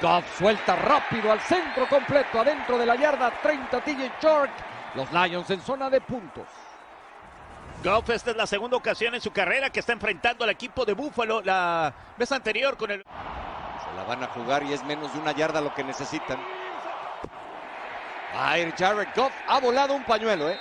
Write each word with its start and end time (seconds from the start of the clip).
Goff 0.00 0.38
suelta 0.38 0.76
rápido 0.76 1.30
al 1.30 1.40
centro 1.40 1.86
completo, 1.86 2.40
adentro 2.40 2.78
de 2.78 2.86
la 2.86 2.96
yarda 2.96 3.30
30 3.42 3.80
TJ 3.80 4.12
Shark. 4.20 4.50
Los 4.94 5.12
Lions 5.12 5.50
en 5.50 5.60
zona 5.60 5.90
de 5.90 6.00
puntos. 6.00 6.46
Goff, 7.84 8.08
esta 8.10 8.30
es 8.30 8.36
la 8.36 8.46
segunda 8.46 8.76
ocasión 8.76 9.14
en 9.14 9.20
su 9.20 9.30
carrera 9.30 9.70
que 9.70 9.80
está 9.80 9.92
enfrentando 9.92 10.44
al 10.44 10.50
equipo 10.50 10.84
de 10.84 10.94
Buffalo. 10.94 11.42
La 11.42 11.92
vez 12.16 12.32
anterior 12.32 12.76
con 12.76 12.90
el... 12.90 13.02
Se 13.02 13.96
la 13.96 14.04
van 14.04 14.22
a 14.22 14.28
jugar 14.28 14.62
y 14.62 14.72
es 14.72 14.82
menos 14.84 15.12
de 15.12 15.18
una 15.18 15.32
yarda 15.32 15.60
lo 15.60 15.74
que 15.74 15.84
necesitan. 15.84 16.38
Ay, 18.34 18.72
Jared 18.78 19.08
Goff 19.14 19.32
ha 19.48 19.60
volado 19.60 19.94
un 19.94 20.04
pañuelo, 20.04 20.48
¿eh? 20.48 20.58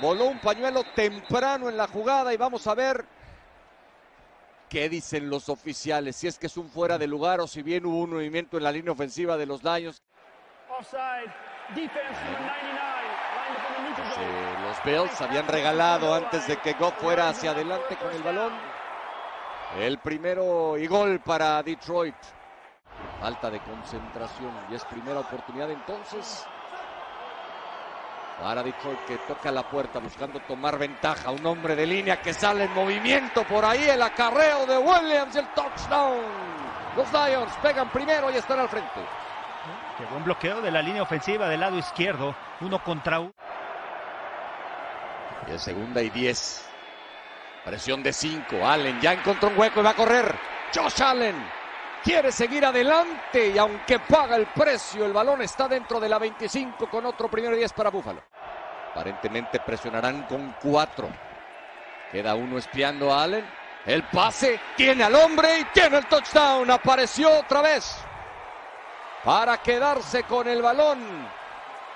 Voló 0.00 0.26
un 0.26 0.38
pañuelo 0.38 0.82
temprano 0.94 1.68
en 1.68 1.76
la 1.76 1.86
jugada 1.86 2.32
y 2.32 2.36
vamos 2.36 2.66
a 2.66 2.74
ver 2.74 3.04
qué 4.70 4.88
dicen 4.88 5.28
los 5.28 5.50
oficiales. 5.50 6.16
Si 6.16 6.26
es 6.28 6.38
que 6.38 6.46
es 6.46 6.56
un 6.56 6.70
fuera 6.70 6.96
de 6.96 7.06
lugar 7.06 7.40
o 7.40 7.46
si 7.46 7.62
bien 7.62 7.84
hubo 7.84 7.98
un 7.98 8.10
movimiento 8.10 8.56
en 8.56 8.62
la 8.62 8.72
línea 8.72 8.92
ofensiva 8.92 9.36
de 9.36 9.44
los 9.44 9.62
Lions. 9.62 10.00
los 14.62 14.84
Bills 14.84 15.20
habían 15.20 15.46
regalado 15.48 16.14
antes 16.14 16.46
de 16.46 16.56
que 16.58 16.72
Goff 16.74 16.94
fuera 16.98 17.28
hacia 17.28 17.50
adelante 17.50 17.96
con 17.96 18.10
el 18.12 18.22
balón. 18.22 18.52
El 19.78 19.98
primero 19.98 20.78
y 20.78 20.86
gol 20.86 21.20
para 21.20 21.62
Detroit. 21.62 22.14
Falta 23.20 23.50
de 23.50 23.60
concentración 23.60 24.52
y 24.70 24.74
es 24.74 24.84
primera 24.84 25.20
oportunidad 25.20 25.70
entonces 25.70 26.46
para 28.40 28.62
Detroit 28.62 28.98
que 29.06 29.18
toca 29.18 29.52
la 29.52 29.62
puerta 29.62 29.98
buscando 29.98 30.40
tomar 30.40 30.78
ventaja. 30.78 31.30
Un 31.30 31.44
hombre 31.46 31.76
de 31.76 31.86
línea 31.86 32.20
que 32.20 32.32
sale 32.32 32.64
en 32.64 32.74
movimiento 32.74 33.44
por 33.44 33.64
ahí. 33.64 33.82
El 33.82 34.02
acarreo 34.02 34.66
de 34.66 34.78
Williams 34.78 35.34
y 35.34 35.38
el 35.38 35.46
touchdown. 35.48 36.20
Los 36.96 37.12
Lions 37.12 37.52
pegan 37.62 37.88
primero 37.90 38.30
y 38.30 38.36
están 38.36 38.58
al 38.58 38.68
frente. 38.68 39.00
Qué 39.98 40.04
buen 40.06 40.24
bloqueo 40.24 40.60
de 40.60 40.70
la 40.70 40.80
línea 40.80 41.02
ofensiva 41.02 41.48
del 41.48 41.60
lado 41.60 41.76
izquierdo. 41.78 42.34
Uno 42.60 42.82
contra 42.82 43.20
uno. 43.20 43.32
Y 45.46 45.52
el 45.52 45.60
segunda 45.60 46.02
y 46.02 46.10
diez. 46.10 46.66
Presión 47.64 48.02
de 48.02 48.12
cinco. 48.12 48.66
Allen 48.66 49.00
ya 49.00 49.12
encontró 49.12 49.48
un 49.50 49.58
hueco 49.58 49.80
y 49.80 49.82
va 49.82 49.90
a 49.90 49.94
correr. 49.94 50.34
Josh 50.74 51.02
Allen 51.02 51.36
quiere 52.02 52.32
seguir 52.32 52.64
adelante 52.64 53.48
y 53.48 53.58
aunque 53.58 53.98
paga 53.98 54.36
el 54.36 54.46
precio, 54.46 55.04
el 55.04 55.12
balón 55.12 55.42
está 55.42 55.68
dentro 55.68 56.00
de 56.00 56.08
la 56.08 56.18
25 56.18 56.88
con 56.88 57.04
otro 57.06 57.28
primero 57.28 57.54
y 57.54 57.58
10 57.58 57.72
para 57.74 57.90
Búfalo. 57.90 58.22
Aparentemente 58.90 59.60
presionarán 59.60 60.24
con 60.24 60.54
cuatro. 60.60 61.08
Queda 62.10 62.34
uno 62.34 62.58
espiando 62.58 63.12
a 63.12 63.22
Allen. 63.22 63.44
El 63.86 64.02
pase 64.04 64.60
tiene 64.76 65.04
al 65.04 65.14
hombre 65.14 65.60
y 65.60 65.64
tiene 65.66 65.98
el 65.98 66.06
touchdown. 66.06 66.70
Apareció 66.70 67.38
otra 67.38 67.62
vez 67.62 67.96
para 69.24 69.58
quedarse 69.58 70.24
con 70.24 70.48
el 70.48 70.60
balón. 70.60 70.98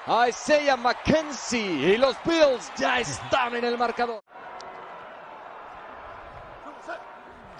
A 0.06 0.28
Isaiah 0.28 0.76
McKenzie 0.76 1.58
y 1.58 1.96
los 1.96 2.16
Bills 2.24 2.72
ya 2.76 3.00
están 3.00 3.56
en 3.56 3.64
el 3.64 3.76
marcador. 3.78 4.22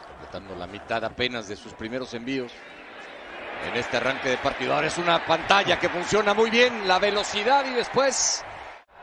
Completando 0.09 0.55
la 0.55 0.67
mitad 0.67 1.03
apenas 1.05 1.49
de 1.49 1.57
sus 1.57 1.73
primeros 1.73 2.13
envíos. 2.15 2.53
En 3.67 3.77
este 3.77 3.97
arranque 3.97 4.29
de 4.29 4.37
partido. 4.37 4.75
Ahora 4.75 4.89
es 4.89 4.99
una 4.99 5.25
pantalla 5.25 5.81
que 5.81 5.89
funciona 5.89 6.35
muy 6.35 6.51
bien. 6.51 6.87
La 6.87 6.99
velocidad 6.99 7.65
y 7.65 7.71
después 7.71 8.45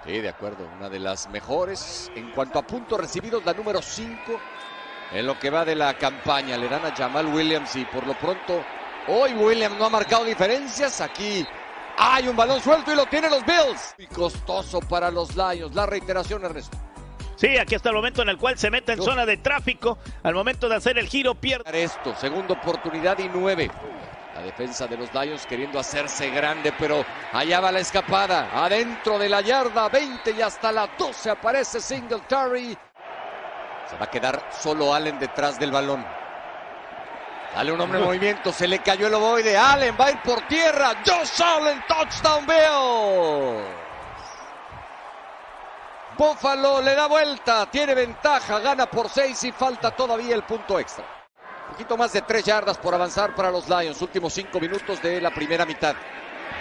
Sí, 0.05 0.19
de 0.19 0.30
acuerdo, 0.30 0.67
una 0.77 0.89
de 0.89 0.99
las 0.99 1.30
mejores 1.30 2.11
en 2.16 2.31
cuanto 2.31 2.57
a 2.57 2.63
puntos 2.63 2.99
recibidos, 2.99 3.45
la 3.45 3.53
número 3.53 3.81
5 3.81 4.39
en 5.11 5.25
lo 5.25 5.38
que 5.38 5.49
va 5.49 5.66
de 5.66 5.75
la 5.75 5.93
campaña. 5.95 6.58
Le 6.58 6.67
dan 6.67 6.85
a 6.85 6.95
Jamal 6.95 7.27
Williams 7.27 7.75
y 7.75 7.85
por 7.85 8.08
lo 8.08 8.13
pronto 8.16 8.63
hoy 9.08 9.33
Williams 9.33 9.77
no 9.77 9.85
ha 9.85 9.89
marcado 9.89 10.25
diferencias. 10.25 11.02
Aquí 11.02 11.45
hay 11.97 12.27
un 12.27 12.35
balón 12.35 12.61
suelto 12.61 12.91
y 12.91 12.95
lo 12.95 13.05
tienen 13.05 13.30
los 13.31 13.45
Bills. 13.45 13.95
Y 13.97 14.08
costoso 14.08 14.80
para 14.80 15.11
los 15.11 15.35
Lions. 15.35 15.76
La 15.76 15.86
reiteración, 15.86 16.43
Ernesto. 16.45 16.77
Sí, 17.36 17.58
aquí 17.58 17.76
está 17.76 17.89
el 17.89 17.95
momento 17.95 18.21
en 18.21 18.30
el 18.30 18.37
cual 18.37 18.58
se 18.58 18.70
mete 18.70 18.93
en 18.93 19.02
zona 19.02 19.26
de 19.26 19.37
tráfico. 19.37 19.97
Al 20.23 20.33
momento 20.33 20.70
de 20.70 20.76
hacer 20.76 20.97
el 20.97 21.08
giro 21.08 21.36
pierde. 21.36 21.83
Esto, 21.83 22.15
segunda 22.15 22.53
oportunidad 22.53 23.17
y 23.20 23.30
nueve. 23.30 23.70
La 24.36 24.42
defensa 24.42 24.87
de 24.87 24.97
los 24.97 25.14
Lions 25.14 25.45
queriendo 25.45 25.77
hacerse 25.80 26.30
grande, 26.30 26.73
pero 26.80 27.05
allá 27.33 27.59
va 27.59 27.71
la 27.71 27.80
escapada. 27.80 28.49
Adentro 28.53 29.19
de 29.19 29.27
la 29.27 29.42
yarda 29.42 29.89
20 29.89 30.31
y 30.31 30.42
hasta 30.42 30.71
la 30.71 30.87
12 30.97 31.31
aparece 31.31 31.81
Singletary. 31.81 32.77
Se 33.89 33.97
va 33.97 34.05
a 34.05 34.09
quedar 34.09 34.49
solo 34.58 34.93
Allen 34.93 35.20
detrás 35.20 35.59
del 35.59 35.71
balón. 35.71 36.05
Dale 37.53 37.73
un 37.73 37.81
hombre 37.81 37.99
en 37.99 38.05
movimiento, 38.05 38.53
se 38.53 38.67
le 38.67 38.80
cayó 38.80 39.08
el 39.08 39.14
ovoide. 39.14 39.58
Allen 39.58 39.97
va 39.99 40.05
a 40.05 40.11
ir 40.11 40.21
por 40.21 40.41
tierra. 40.47 40.95
Josh 41.05 41.41
Allen, 41.43 41.83
touchdown 41.86 42.45
Bill. 42.45 43.65
Buffalo 46.17 46.81
le 46.81 46.95
da 46.95 47.08
vuelta, 47.08 47.65
tiene 47.65 47.95
ventaja, 47.95 48.59
gana 48.59 48.86
por 48.86 49.09
6 49.09 49.43
y 49.43 49.52
falta 49.52 49.91
todavía 49.91 50.36
el 50.36 50.43
punto 50.43 50.80
extra. 50.80 51.20
Un 51.81 51.86
poquito 51.86 51.97
más 51.97 52.14
de 52.14 52.21
tres 52.21 52.43
yardas 52.43 52.77
por 52.77 52.93
avanzar 52.93 53.33
para 53.33 53.49
los 53.49 53.67
Lions. 53.67 53.99
Últimos 54.03 54.31
cinco 54.31 54.59
minutos 54.59 55.02
de 55.02 55.19
la 55.19 55.31
primera 55.31 55.65
mitad. 55.65 55.95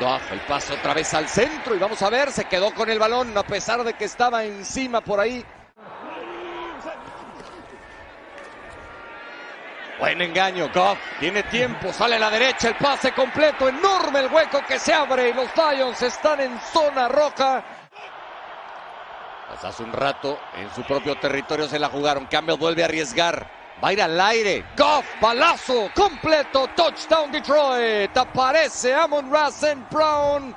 Goff, 0.01 0.33
el 0.33 0.41
pase 0.41 0.73
otra 0.73 0.95
vez 0.95 1.13
al 1.13 1.29
centro 1.29 1.75
y 1.75 1.79
vamos 1.79 2.01
a 2.01 2.09
ver, 2.09 2.33
se 2.33 2.47
quedó 2.47 2.73
con 2.73 2.89
el 2.89 2.99
balón 2.99 3.37
a 3.37 3.43
pesar 3.43 3.85
de 3.85 3.93
que 3.93 4.07
estaba 4.07 4.45
encima 4.45 5.03
por 5.03 5.21
ahí. 5.21 5.45
Buen 9.99 10.23
engaño, 10.23 10.71
Goff 10.73 10.99
tiene 11.19 11.43
tiempo, 11.43 11.93
sale 11.93 12.17
a 12.17 12.19
la 12.19 12.31
derecha, 12.31 12.69
el 12.69 12.77
pase 12.77 13.13
completo, 13.13 13.69
enorme 13.69 14.21
el 14.21 14.33
hueco 14.33 14.63
que 14.67 14.79
se 14.79 14.95
abre 14.95 15.29
y 15.29 15.33
los 15.35 15.51
Lions 15.55 16.01
están 16.01 16.41
en 16.41 16.59
zona 16.73 17.09
roja. 17.09 17.63
Pues 19.49 19.65
hace 19.65 19.83
un 19.83 19.93
rato 19.93 20.41
en 20.57 20.75
su 20.75 20.83
propio 20.83 21.15
territorio 21.17 21.69
se 21.69 21.79
la 21.79 21.91
jugaron, 21.91 22.25
Campbell 22.25 22.57
vuelve 22.57 22.81
a 22.81 22.87
arriesgar. 22.87 23.60
Va 23.83 23.89
a 23.89 23.93
ir 23.95 24.03
al 24.03 24.21
aire. 24.21 24.65
Goff, 24.77 25.07
balazo 25.21 25.91
completo. 25.95 26.69
Touchdown 26.77 27.33
Detroit. 27.33 28.15
Aparece 28.15 28.95
Amon 28.95 29.31
Rasen 29.31 29.87
Brown. 29.91 30.55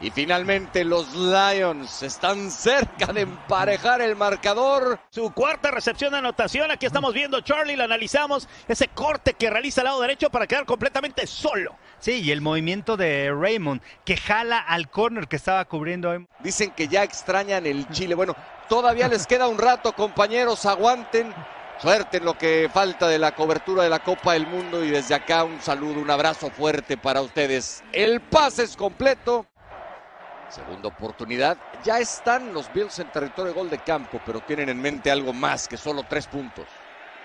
Y 0.00 0.10
finalmente 0.10 0.82
los 0.82 1.14
Lions 1.14 2.02
están 2.02 2.50
cerca 2.50 3.12
de 3.12 3.20
emparejar 3.20 4.00
el 4.00 4.16
marcador. 4.16 4.98
Su 5.10 5.30
cuarta 5.30 5.70
recepción 5.70 6.10
de 6.12 6.18
anotación. 6.18 6.70
Aquí 6.70 6.86
estamos 6.86 7.12
viendo 7.12 7.40
Charlie, 7.42 7.76
la 7.76 7.84
analizamos. 7.84 8.48
Ese 8.66 8.88
corte 8.88 9.34
que 9.34 9.50
realiza 9.50 9.82
al 9.82 9.86
lado 9.86 10.00
derecho 10.00 10.30
para 10.30 10.46
quedar 10.46 10.64
completamente 10.64 11.26
solo. 11.26 11.76
Sí, 11.98 12.22
y 12.22 12.32
el 12.32 12.40
movimiento 12.40 12.96
de 12.96 13.30
Raymond 13.30 13.82
que 14.04 14.16
jala 14.16 14.58
al 14.58 14.90
corner 14.90 15.28
que 15.28 15.36
estaba 15.36 15.64
cubriendo. 15.66 16.26
Dicen 16.40 16.70
que 16.70 16.88
ya 16.88 17.04
extrañan 17.04 17.66
el 17.66 17.86
Chile. 17.90 18.14
Bueno, 18.14 18.34
todavía 18.70 19.06
les 19.06 19.26
queda 19.26 19.48
un 19.48 19.58
rato, 19.58 19.92
compañeros. 19.92 20.64
Aguanten. 20.64 21.32
Suerte 21.80 22.18
en 22.18 22.26
lo 22.26 22.36
que 22.36 22.68
falta 22.70 23.08
de 23.08 23.18
la 23.18 23.32
cobertura 23.32 23.82
de 23.82 23.88
la 23.88 24.00
Copa 24.00 24.34
del 24.34 24.46
Mundo 24.46 24.84
y 24.84 24.90
desde 24.90 25.14
acá 25.14 25.44
un 25.44 25.62
saludo, 25.62 25.98
un 25.98 26.10
abrazo 26.10 26.50
fuerte 26.50 26.98
para 26.98 27.22
ustedes. 27.22 27.82
El 27.92 28.20
pase 28.20 28.64
es 28.64 28.76
completo. 28.76 29.46
Segunda 30.50 30.88
oportunidad. 30.88 31.56
Ya 31.82 31.98
están 31.98 32.52
los 32.52 32.70
Bills 32.70 32.98
en 32.98 33.10
territorio 33.10 33.54
de 33.54 33.58
gol 33.58 33.70
de 33.70 33.78
campo, 33.78 34.20
pero 34.26 34.40
tienen 34.40 34.68
en 34.68 34.78
mente 34.78 35.10
algo 35.10 35.32
más 35.32 35.66
que 35.66 35.78
solo 35.78 36.04
tres 36.06 36.26
puntos. 36.26 36.66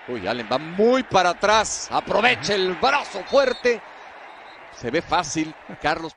Uy, 0.08 0.26
Allen 0.26 0.48
va 0.50 0.56
muy 0.56 1.02
para 1.02 1.30
atrás. 1.30 1.88
Aprovecha 1.90 2.54
el 2.54 2.72
brazo 2.76 3.22
fuerte. 3.24 3.82
Se 4.74 4.90
ve 4.90 5.02
fácil, 5.02 5.54
Carlos. 5.82 6.16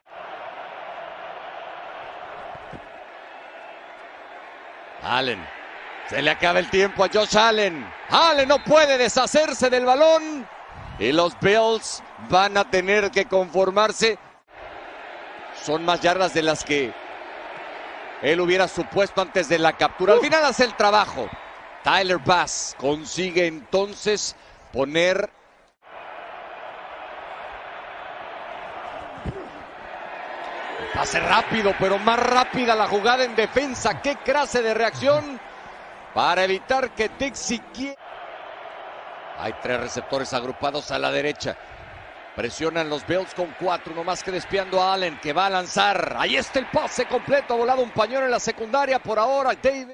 Allen 5.03 5.58
se 6.09 6.21
le 6.21 6.31
acaba 6.31 6.59
el 6.59 6.69
tiempo 6.69 7.03
a 7.03 7.09
Josh 7.13 7.37
Allen. 7.37 7.85
Allen 8.09 8.47
no 8.47 8.63
puede 8.63 8.97
deshacerse 8.97 9.69
del 9.69 9.85
balón. 9.85 10.47
Y 10.97 11.11
los 11.11 11.39
Bills 11.39 12.01
van 12.29 12.57
a 12.57 12.69
tener 12.69 13.11
que 13.11 13.25
conformarse. 13.25 14.17
Son 15.63 15.85
más 15.85 16.01
yardas 16.01 16.33
de 16.33 16.41
las 16.41 16.63
que 16.63 16.91
él 18.21 18.41
hubiera 18.41 18.67
supuesto 18.67 19.21
antes 19.21 19.47
de 19.47 19.59
la 19.59 19.73
captura. 19.73 20.13
Al 20.13 20.19
final 20.19 20.43
hace 20.43 20.63
el 20.65 20.73
trabajo. 20.75 21.29
Tyler 21.83 22.17
Bass 22.17 22.75
consigue 22.77 23.45
entonces 23.45 24.35
poner 24.73 25.29
Pase 30.93 31.19
rápido, 31.19 31.73
pero 31.79 31.97
más 31.99 32.19
rápida 32.19 32.75
la 32.75 32.87
jugada 32.87 33.23
en 33.23 33.35
defensa. 33.35 34.01
Qué 34.01 34.17
clase 34.17 34.61
de 34.61 34.73
reacción 34.73 35.39
para 36.13 36.43
evitar 36.43 36.91
que 36.91 37.09
Texi 37.09 37.61
Hay 39.37 39.53
tres 39.61 39.79
receptores 39.79 40.33
agrupados 40.33 40.91
a 40.91 40.99
la 40.99 41.11
derecha. 41.11 41.55
Presionan 42.35 42.89
los 42.89 43.05
Bills 43.05 43.33
con 43.33 43.53
cuatro, 43.59 43.93
no 43.93 44.03
más 44.03 44.23
que 44.23 44.31
despiando 44.31 44.81
a 44.81 44.93
Allen, 44.93 45.19
que 45.19 45.33
va 45.33 45.47
a 45.47 45.49
lanzar. 45.49 46.15
Ahí 46.17 46.37
está 46.37 46.59
el 46.59 46.67
pase 46.67 47.05
completo, 47.05 47.53
ha 47.53 47.57
volado 47.57 47.81
un 47.81 47.91
pañuelo 47.91 48.25
en 48.25 48.31
la 48.31 48.39
secundaria 48.39 48.99
por 48.99 49.19
ahora. 49.19 49.53
David. 49.61 49.93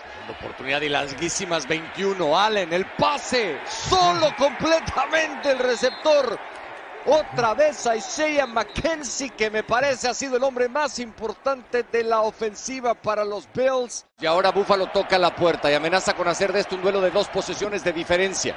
Segunda 0.00 0.38
Oportunidad 0.40 0.80
y 0.80 0.88
larguísimas 0.88 1.66
21. 1.66 2.38
Allen, 2.38 2.72
el 2.72 2.86
pase. 2.86 3.60
Solo 3.66 4.34
completamente 4.36 5.50
el 5.50 5.58
receptor. 5.58 6.38
Otra 7.04 7.54
vez 7.54 7.84
a 7.86 7.96
Isaiah 7.96 8.46
McKenzie, 8.46 9.30
que 9.30 9.50
me 9.50 9.64
parece 9.64 10.08
ha 10.08 10.14
sido 10.14 10.36
el 10.36 10.44
hombre 10.44 10.68
más 10.68 11.00
importante 11.00 11.82
de 11.90 12.04
la 12.04 12.20
ofensiva 12.20 12.94
para 12.94 13.24
los 13.24 13.48
Bills. 13.52 14.06
Y 14.20 14.26
ahora 14.26 14.52
Buffalo 14.52 14.86
toca 14.86 15.18
la 15.18 15.34
puerta 15.34 15.68
y 15.70 15.74
amenaza 15.74 16.14
con 16.14 16.28
hacer 16.28 16.52
de 16.52 16.60
esto 16.60 16.76
un 16.76 16.82
duelo 16.82 17.00
de 17.00 17.10
dos 17.10 17.26
posesiones 17.28 17.82
de 17.82 17.92
diferencia. 17.92 18.56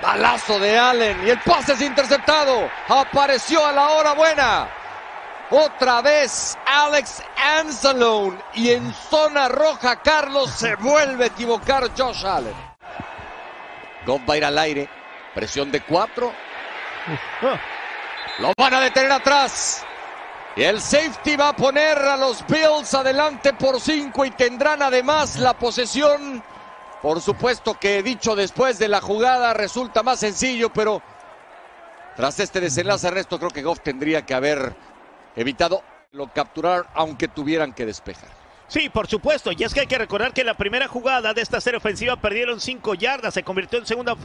Balazo 0.00 0.60
de 0.60 0.78
Allen 0.78 1.26
y 1.26 1.30
el 1.30 1.40
pase 1.40 1.72
es 1.72 1.82
interceptado. 1.82 2.70
Apareció 2.88 3.66
a 3.66 3.72
la 3.72 3.88
hora 3.88 4.14
buena. 4.14 4.68
Otra 5.50 6.00
vez 6.02 6.56
Alex 6.64 7.22
Anzalone 7.36 8.38
y 8.54 8.70
en 8.70 8.92
zona 8.92 9.48
roja 9.48 9.96
Carlos 9.96 10.50
se 10.50 10.76
vuelve 10.76 11.24
a 11.24 11.28
equivocar 11.28 11.90
Josh 11.96 12.24
Allen. 12.24 12.54
Goff 14.06 14.22
va 14.28 14.34
a 14.34 14.36
ir 14.36 14.44
al 14.44 14.58
aire. 14.58 14.88
Presión 15.34 15.72
de 15.72 15.80
cuatro. 15.80 16.32
Lo 18.38 18.52
van 18.56 18.74
a 18.74 18.80
detener 18.80 19.12
atrás. 19.12 19.84
Y 20.56 20.62
el 20.62 20.80
safety 20.80 21.36
va 21.36 21.50
a 21.50 21.56
poner 21.56 21.98
a 21.98 22.16
los 22.16 22.44
Bills 22.46 22.92
adelante 22.94 23.52
por 23.52 23.80
cinco 23.80 24.24
y 24.24 24.30
tendrán 24.30 24.82
además 24.82 25.36
la 25.36 25.54
posesión. 25.54 26.42
Por 27.00 27.20
supuesto 27.20 27.78
que 27.78 28.02
dicho 28.02 28.34
después 28.34 28.78
de 28.78 28.88
la 28.88 29.00
jugada 29.00 29.54
resulta 29.54 30.02
más 30.02 30.18
sencillo, 30.18 30.72
pero 30.72 31.00
tras 32.16 32.40
este 32.40 32.60
desenlace, 32.60 33.06
Ernesto, 33.06 33.38
creo 33.38 33.50
que 33.50 33.62
Goff 33.62 33.80
tendría 33.80 34.26
que 34.26 34.34
haber 34.34 34.74
evitado 35.36 35.84
lo 36.10 36.32
capturar 36.32 36.86
aunque 36.94 37.28
tuvieran 37.28 37.72
que 37.72 37.86
despejar. 37.86 38.30
Sí, 38.66 38.88
por 38.88 39.06
supuesto. 39.06 39.52
Y 39.52 39.62
es 39.62 39.72
que 39.72 39.80
hay 39.80 39.86
que 39.86 39.98
recordar 39.98 40.32
que 40.32 40.40
en 40.42 40.48
la 40.48 40.56
primera 40.56 40.88
jugada 40.88 41.32
de 41.32 41.40
esta 41.40 41.60
serie 41.60 41.78
ofensiva 41.78 42.16
perdieron 42.16 42.60
cinco 42.60 42.94
yardas. 42.94 43.34
Se 43.34 43.42
convirtió 43.42 43.78
en 43.78 43.86
segunda. 43.86 44.16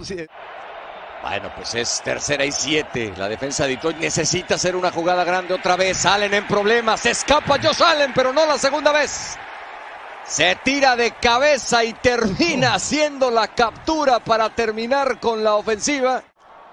Bueno, 1.23 1.49
pues 1.55 1.73
es 1.75 2.01
tercera 2.01 2.43
y 2.43 2.51
siete. 2.51 3.13
La 3.15 3.29
defensa 3.29 3.63
de 3.63 3.75
Detroit 3.75 3.95
necesita 3.95 4.55
hacer 4.55 4.75
una 4.75 4.91
jugada 4.91 5.23
grande 5.23 5.53
otra 5.53 5.77
vez. 5.77 5.99
Salen 5.99 6.33
en 6.33 6.45
problemas. 6.45 6.99
Se 6.99 7.11
escapa 7.11 7.57
Josh 7.63 7.81
Allen, 7.81 8.11
pero 8.13 8.33
no 8.33 8.45
la 8.45 8.57
segunda 8.57 8.91
vez. 8.91 9.37
Se 10.25 10.57
tira 10.65 10.97
de 10.97 11.11
cabeza 11.11 11.85
y 11.85 11.93
termina 11.93 12.73
haciendo 12.75 13.31
la 13.31 13.47
captura 13.47 14.19
para 14.19 14.49
terminar 14.49 15.21
con 15.21 15.45
la 15.45 15.55
ofensiva. 15.55 16.21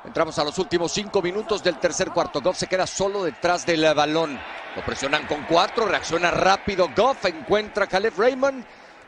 Entramos 0.05 0.37
a 0.41 0.44
los 0.44 0.58
últimos 0.58 0.91
cinco 0.91 1.23
minutos 1.23 1.62
del 1.62 1.79
tercer 1.79 2.11
cuarto. 2.11 2.41
Goff 2.41 2.56
se 2.58 2.67
queda 2.67 2.88
solo 2.88 3.23
detrás 3.23 3.64
del 3.64 3.94
balón. 3.94 4.37
Lo 4.75 4.85
presionan 4.85 5.29
con 5.29 5.44
cuatro, 5.44 5.87
reacciona 5.87 6.32
rápido 6.32 6.88
Goff, 6.97 7.25
encuentra 7.26 7.85
a 7.85 7.88
Caleb 7.88 8.14
Raymond. 8.17 8.64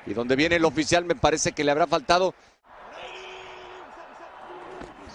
Y 0.07 0.15
donde 0.15 0.37
viene 0.37 0.57
el 0.57 0.65
oficial 0.65 1.05
me 1.05 1.17
parece 1.17 1.51
que 1.51 1.65
le 1.65 1.73
habrá 1.73 1.89
faltado 1.89 2.33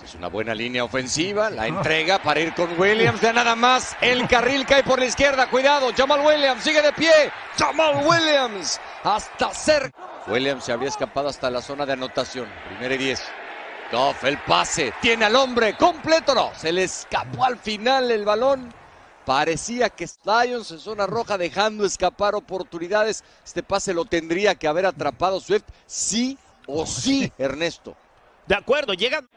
es 0.07 0.15
una 0.15 0.29
buena 0.29 0.55
línea 0.55 0.85
ofensiva, 0.85 1.49
la 1.49 1.67
entrega 1.67 2.17
para 2.19 2.39
ir 2.39 2.53
con 2.53 2.79
Williams, 2.79 3.19
de 3.19 3.33
nada 3.33 3.57
más, 3.57 3.97
el 3.99 4.25
carril 4.25 4.65
cae 4.65 4.81
por 4.81 4.99
la 4.99 5.05
izquierda, 5.05 5.49
cuidado, 5.49 5.89
Jamal 5.95 6.21
Williams 6.21 6.63
sigue 6.63 6.81
de 6.81 6.93
pie, 6.93 7.11
Jamal 7.57 8.05
Williams, 8.05 8.79
hasta 9.03 9.53
cerca. 9.53 9.91
Williams 10.27 10.63
se 10.63 10.71
había 10.71 10.87
escapado 10.87 11.27
hasta 11.27 11.51
la 11.51 11.61
zona 11.61 11.85
de 11.85 11.91
anotación, 11.93 12.47
primera 12.69 12.95
y 12.95 12.97
diez. 12.97 13.21
Goff, 13.91 14.23
el 14.23 14.37
pase, 14.37 14.93
tiene 15.01 15.25
al 15.25 15.35
hombre, 15.35 15.75
completo 15.75 16.33
no, 16.33 16.51
se 16.55 16.71
le 16.71 16.85
escapó 16.85 17.43
al 17.43 17.57
final 17.57 18.09
el 18.09 18.23
balón. 18.23 18.73
Parecía 19.25 19.89
que 19.89 20.07
Lions 20.23 20.71
en 20.71 20.79
zona 20.79 21.05
roja 21.05 21.37
dejando 21.37 21.85
escapar 21.85 22.33
oportunidades. 22.33 23.25
Este 23.45 23.61
pase 23.61 23.93
lo 23.93 24.05
tendría 24.05 24.55
que 24.55 24.69
haber 24.69 24.85
atrapado 24.85 25.41
Swift, 25.41 25.65
sí 25.85 26.37
o 26.65 26.85
sí, 26.85 27.29
Ernesto. 27.37 27.97
De 28.45 28.55
acuerdo, 28.55 28.93
llegan. 28.93 29.27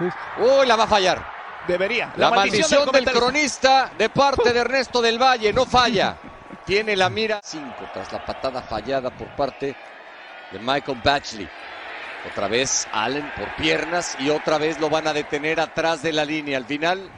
Uy, 0.00 0.66
la 0.66 0.76
va 0.76 0.84
a 0.84 0.88
fallar. 0.88 1.34
Debería. 1.66 2.12
La, 2.16 2.30
maldición, 2.30 2.90
del, 2.92 3.04
cronista 3.06 3.90
de 3.96 4.10
parte 4.10 4.52
de 4.52 4.60
Ernesto 4.60 5.00
del 5.00 5.18
Valle 5.18 5.52
no 5.52 5.64
falla. 5.64 6.16
Tiene 6.66 6.96
la 6.96 7.10
mira 7.10 7.40
5 7.42 7.74
tras 7.92 8.12
la 8.12 8.24
patada 8.24 8.62
fallada 8.62 9.10
por 9.10 9.28
parte 9.36 9.74
de 10.50 10.58
Michael 10.58 11.00
Batchley. 11.02 11.48
Otra 12.30 12.48
vez 12.48 12.88
Allen 12.92 13.30
por 13.36 13.54
piernas 13.56 14.16
y 14.18 14.30
otra 14.30 14.56
vez 14.56 14.80
lo 14.80 14.88
van 14.88 15.06
a 15.06 15.12
detener 15.12 15.60
atrás 15.60 16.02
de 16.02 16.12
la 16.12 16.24
línea. 16.24 16.56
Al 16.56 16.64
final, 16.64 17.10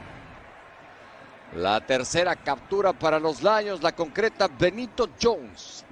la 1.55 1.79
tercera 1.81 2.35
captura 2.35 2.91
para 2.93 3.19
los 3.19 3.41
Lions 3.41 3.81
la 3.81 3.93
concreta 3.93 4.47
Benito 4.47 5.09
Jones. 5.21 5.85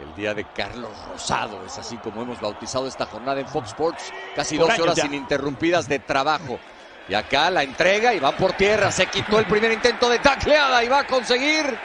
El 0.00 0.12
día 0.16 0.34
de 0.34 0.44
Carlos 0.44 0.90
Rosado, 1.08 1.64
es 1.64 1.78
así 1.78 1.96
como 1.98 2.22
hemos 2.22 2.40
bautizado 2.40 2.88
esta 2.88 3.06
jornada 3.06 3.40
en 3.40 3.46
Fox 3.46 3.68
Sports. 3.68 4.12
Casi 4.34 4.56
12 4.56 4.82
horas 4.82 5.04
ininterrumpidas 5.04 5.88
de 5.88 6.00
trabajo. 6.00 6.58
Y 7.08 7.14
acá 7.14 7.50
la 7.50 7.62
entrega 7.62 8.12
y 8.12 8.18
van 8.18 8.36
por 8.36 8.54
tierra. 8.54 8.90
Se 8.90 9.06
quitó 9.06 9.38
el 9.38 9.46
primer 9.46 9.70
intento 9.70 10.08
de 10.08 10.18
tacleada 10.18 10.82
y 10.82 10.88
va 10.88 11.00
a 11.00 11.06
conseguir 11.06 11.78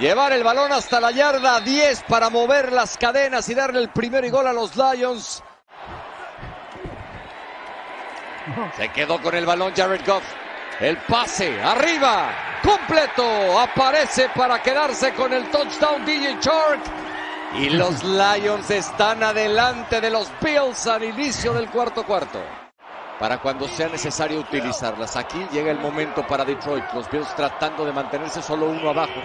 llevar 0.00 0.32
el 0.32 0.42
balón 0.42 0.72
hasta 0.72 0.98
la 0.98 1.12
yarda 1.12 1.60
10 1.60 2.02
para 2.08 2.30
mover 2.30 2.72
las 2.72 2.96
cadenas 2.96 3.48
y 3.48 3.54
darle 3.54 3.80
el 3.80 3.90
primer 3.90 4.28
gol 4.30 4.46
a 4.48 4.52
los 4.52 4.74
Lions. 4.76 5.42
Se 8.76 8.88
quedó 8.88 9.20
con 9.22 9.36
el 9.36 9.46
balón 9.46 9.72
Jared 9.76 10.00
Goff. 10.04 10.24
El 10.80 10.96
pase 10.96 11.60
arriba, 11.62 12.32
completo, 12.62 13.60
aparece 13.60 14.30
para 14.34 14.62
quedarse 14.62 15.12
con 15.12 15.32
el 15.32 15.48
touchdown 15.50 16.04
DJ 16.06 16.38
Shark. 16.40 16.80
Y 17.56 17.68
los 17.70 18.04
Lions 18.04 18.70
están 18.70 19.22
adelante 19.24 20.00
de 20.00 20.10
los 20.10 20.30
Bills 20.40 20.86
al 20.86 21.02
inicio 21.02 21.52
del 21.52 21.68
cuarto 21.68 22.04
cuarto. 22.04 22.40
Para 23.18 23.38
cuando 23.38 23.68
sea 23.68 23.88
necesario 23.88 24.38
utilizarlas. 24.38 25.16
Aquí 25.16 25.46
llega 25.50 25.70
el 25.72 25.80
momento 25.80 26.24
para 26.26 26.44
Detroit. 26.44 26.84
Los 26.94 27.10
Bills 27.10 27.34
tratando 27.34 27.84
de 27.84 27.92
mantenerse 27.92 28.40
solo 28.40 28.66
uno 28.66 28.90
abajo. 28.90 29.20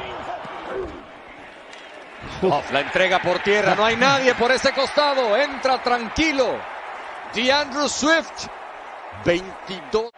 Off, 2.42 2.72
la 2.72 2.82
entrega 2.82 3.20
por 3.20 3.40
tierra. 3.40 3.76
No 3.76 3.86
hay 3.86 3.96
nadie 3.96 4.34
por 4.34 4.52
ese 4.52 4.74
costado. 4.74 5.38
Entra 5.38 5.82
tranquilo. 5.82 6.58
DeAndrew 7.34 7.88
Swift. 7.88 8.48
22. 9.24 10.10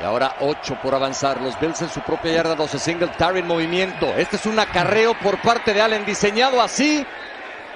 Y 0.00 0.02
ahora 0.02 0.34
8 0.40 0.78
por 0.82 0.94
avanzar. 0.94 1.40
Los 1.40 1.58
Bills 1.60 1.80
en 1.82 1.88
su 1.88 2.00
propia 2.00 2.32
yarda 2.32 2.56
12. 2.56 2.78
Singletary 2.80 3.38
en 3.38 3.46
movimiento. 3.46 4.06
Este 4.16 4.36
es 4.36 4.44
un 4.44 4.58
acarreo 4.58 5.14
por 5.14 5.40
parte 5.40 5.72
de 5.72 5.80
Allen 5.80 6.04
diseñado 6.04 6.60
así 6.60 7.06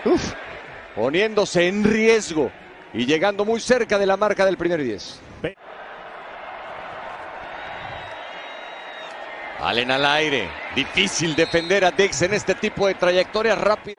Uf, 0.05 0.33
poniéndose 0.95 1.69
en 1.69 1.85
riesgo 1.85 2.51
y 2.93 3.05
llegando 3.05 3.45
muy 3.45 3.61
cerca 3.61 3.99
de 3.99 4.07
la 4.07 4.17
marca 4.17 4.45
del 4.45 4.57
primer 4.57 4.83
10. 4.83 5.21
Allen 9.61 9.91
al 9.91 10.07
aire. 10.07 10.49
Difícil 10.75 11.35
defender 11.35 11.85
a 11.85 11.91
Dex 11.91 12.23
en 12.23 12.33
este 12.33 12.55
tipo 12.55 12.87
de 12.87 12.95
trayectoria 12.95 13.57
rápida. 13.57 13.97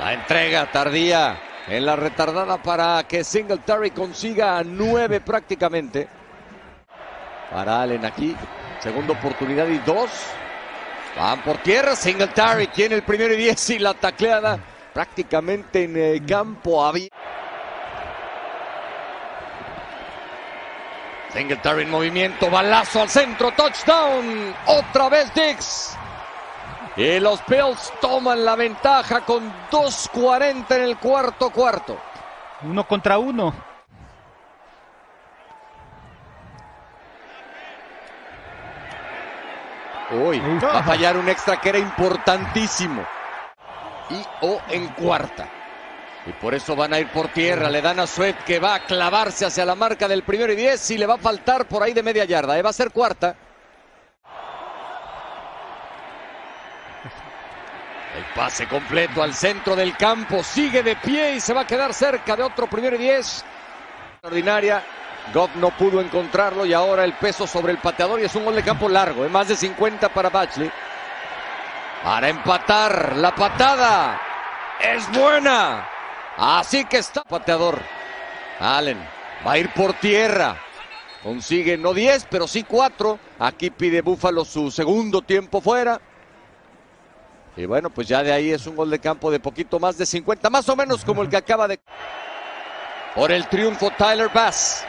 La 0.00 0.14
entrega 0.14 0.70
tardía 0.70 1.40
en 1.68 1.86
la 1.86 1.96
retardada 1.96 2.60
para 2.60 3.02
que 3.04 3.24
Singletary 3.24 3.92
consiga 3.92 4.62
nueve 4.64 5.20
prácticamente. 5.20 6.08
Para 7.52 7.82
Allen 7.82 8.04
aquí. 8.04 8.36
Segunda 8.80 9.12
oportunidad 9.12 9.68
y 9.68 9.78
dos. 9.78 10.10
Van 11.16 11.42
por 11.42 11.58
tierra. 11.58 11.94
Singletary 11.94 12.68
tiene 12.68 12.94
el 12.96 13.02
primero 13.02 13.34
y 13.34 13.36
diez 13.36 13.70
y 13.70 13.78
la 13.78 13.94
tacleada 13.94 14.58
prácticamente 14.92 15.84
en 15.84 15.96
el 15.96 16.26
campo 16.26 16.84
abierto. 16.84 17.16
Singletary 21.32 21.82
en 21.84 21.90
movimiento, 21.90 22.50
balazo 22.50 23.02
al 23.02 23.08
centro, 23.08 23.52
touchdown. 23.52 24.54
Otra 24.66 25.08
vez 25.08 25.32
Dix. 25.34 25.96
Y 26.96 27.20
los 27.20 27.40
Bills 27.46 27.90
toman 28.02 28.44
la 28.44 28.54
ventaja 28.54 29.22
con 29.22 29.50
2.40 29.70 30.76
en 30.76 30.82
el 30.82 30.98
cuarto 30.98 31.48
cuarto. 31.48 31.98
Uno 32.62 32.86
contra 32.86 33.16
uno. 33.16 33.71
Uy, 40.12 40.40
va 40.62 40.80
a 40.80 40.82
fallar 40.82 41.16
un 41.16 41.28
extra 41.28 41.58
que 41.60 41.70
era 41.70 41.78
importantísimo. 41.78 43.04
Y 44.10 44.22
o 44.42 44.60
en 44.68 44.88
cuarta. 44.88 45.48
Y 46.26 46.32
por 46.32 46.54
eso 46.54 46.76
van 46.76 46.92
a 46.92 47.00
ir 47.00 47.08
por 47.08 47.28
tierra. 47.28 47.70
Le 47.70 47.80
dan 47.80 47.98
a 47.98 48.06
Sweat 48.06 48.44
que 48.44 48.58
va 48.58 48.74
a 48.74 48.80
clavarse 48.84 49.46
hacia 49.46 49.64
la 49.64 49.74
marca 49.74 50.06
del 50.06 50.22
primero 50.22 50.52
y 50.52 50.56
diez. 50.56 50.90
Y 50.90 50.98
le 50.98 51.06
va 51.06 51.14
a 51.14 51.18
faltar 51.18 51.66
por 51.66 51.82
ahí 51.82 51.94
de 51.94 52.02
media 52.02 52.24
yarda. 52.24 52.58
¿eh? 52.58 52.62
Va 52.62 52.70
a 52.70 52.74
ser 52.74 52.90
cuarta. 52.90 53.34
El 58.16 58.24
pase 58.34 58.68
completo 58.68 59.22
al 59.22 59.34
centro 59.34 59.74
del 59.74 59.96
campo. 59.96 60.44
Sigue 60.44 60.82
de 60.82 60.96
pie 60.96 61.36
y 61.36 61.40
se 61.40 61.54
va 61.54 61.62
a 61.62 61.66
quedar 61.66 61.94
cerca 61.94 62.36
de 62.36 62.42
otro 62.42 62.66
primero 62.66 62.96
y 62.96 62.98
diez. 62.98 63.42
Extraordinaria 64.12 64.84
Goff 65.32 65.54
no 65.56 65.70
pudo 65.70 66.00
encontrarlo 66.00 66.66
y 66.66 66.72
ahora 66.72 67.04
el 67.04 67.14
peso 67.14 67.46
sobre 67.46 67.72
el 67.72 67.78
pateador 67.78 68.20
y 68.20 68.24
es 68.24 68.34
un 68.34 68.44
gol 68.44 68.54
de 68.54 68.62
campo 68.62 68.88
largo, 68.88 69.24
es 69.24 69.30
más 69.30 69.48
de 69.48 69.56
50 69.56 70.08
para 70.10 70.28
Batchley. 70.28 70.70
Para 72.02 72.28
empatar, 72.28 73.16
la 73.16 73.34
patada 73.34 74.20
es 74.80 75.10
buena. 75.12 75.88
Así 76.36 76.84
que 76.84 76.98
está 76.98 77.22
pateador. 77.22 77.80
Allen 78.58 78.98
va 79.46 79.52
a 79.52 79.58
ir 79.58 79.72
por 79.72 79.92
tierra. 79.94 80.56
Consigue 81.22 81.78
no 81.78 81.94
10, 81.94 82.26
pero 82.28 82.48
sí 82.48 82.64
4. 82.64 83.18
Aquí 83.38 83.70
pide 83.70 84.02
Búfalo 84.02 84.44
su 84.44 84.70
segundo 84.70 85.22
tiempo 85.22 85.60
fuera. 85.60 86.00
Y 87.56 87.66
bueno, 87.66 87.90
pues 87.90 88.08
ya 88.08 88.22
de 88.22 88.32
ahí 88.32 88.50
es 88.50 88.66
un 88.66 88.74
gol 88.74 88.90
de 88.90 88.98
campo 88.98 89.30
de 89.30 89.38
poquito 89.38 89.78
más 89.78 89.96
de 89.98 90.06
50, 90.06 90.50
más 90.50 90.68
o 90.68 90.74
menos 90.74 91.04
como 91.04 91.22
el 91.22 91.28
que 91.28 91.36
acaba 91.36 91.68
de... 91.68 91.78
Por 93.14 93.30
el 93.30 93.46
triunfo 93.46 93.90
Tyler 93.96 94.30
Bass. 94.32 94.86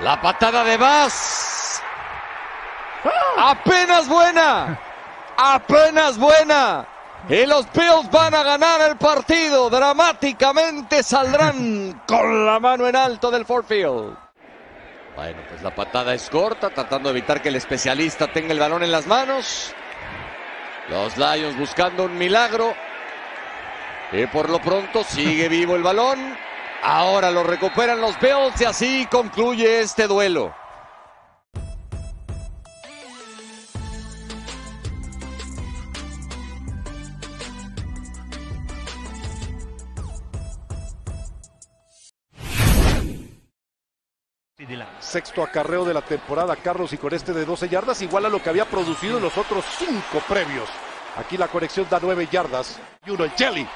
La 0.00 0.20
patada 0.20 0.64
de 0.64 0.76
Bass. 0.78 1.82
Apenas 3.36 4.08
buena. 4.08 4.78
Apenas 5.36 6.18
buena. 6.18 6.86
Y 7.28 7.44
los 7.44 7.70
Bills 7.72 8.10
van 8.10 8.34
a 8.34 8.42
ganar 8.42 8.80
el 8.80 8.96
partido. 8.96 9.68
Dramáticamente 9.68 11.02
saldrán 11.02 12.02
con 12.06 12.46
la 12.46 12.58
mano 12.58 12.86
en 12.86 12.96
alto 12.96 13.30
del 13.30 13.44
Ford 13.44 13.66
Field. 13.66 14.16
Bueno, 15.16 15.42
pues 15.50 15.60
la 15.62 15.74
patada 15.74 16.14
es 16.14 16.30
corta, 16.30 16.70
tratando 16.70 17.12
de 17.12 17.18
evitar 17.18 17.42
que 17.42 17.50
el 17.50 17.56
especialista 17.56 18.32
tenga 18.32 18.52
el 18.52 18.58
balón 18.58 18.82
en 18.82 18.92
las 18.92 19.06
manos. 19.06 19.74
Los 20.88 21.18
Lions 21.18 21.58
buscando 21.58 22.04
un 22.04 22.16
milagro. 22.16 22.74
Y 24.12 24.26
por 24.26 24.48
lo 24.48 24.60
pronto 24.60 25.04
sigue 25.04 25.48
vivo 25.50 25.76
el 25.76 25.82
balón. 25.82 26.36
Ahora 26.82 27.30
lo 27.30 27.42
recuperan 27.42 28.00
los 28.00 28.18
Bills 28.18 28.60
y 28.60 28.64
así 28.64 29.06
concluye 29.10 29.80
este 29.80 30.06
duelo. 30.06 30.54
Sexto 45.10 45.42
acarreo 45.42 45.84
de 45.84 45.92
la 45.92 46.02
temporada, 46.02 46.54
Carlos, 46.54 46.92
y 46.92 46.96
con 46.96 47.12
este 47.12 47.32
de 47.32 47.44
12 47.44 47.68
yardas, 47.68 48.00
igual 48.00 48.26
a 48.26 48.28
lo 48.28 48.40
que 48.40 48.48
había 48.48 48.64
producido 48.64 49.16
en 49.16 49.24
los 49.24 49.36
otros 49.36 49.64
cinco 49.76 50.22
previos. 50.28 50.68
Aquí 51.16 51.36
la 51.36 51.48
conexión 51.48 51.86
da 51.90 51.98
9 52.00 52.28
yardas. 52.30 52.78
Y 53.04 53.10
uno, 53.10 53.24
el 53.24 53.32
Jelly. 53.32 53.66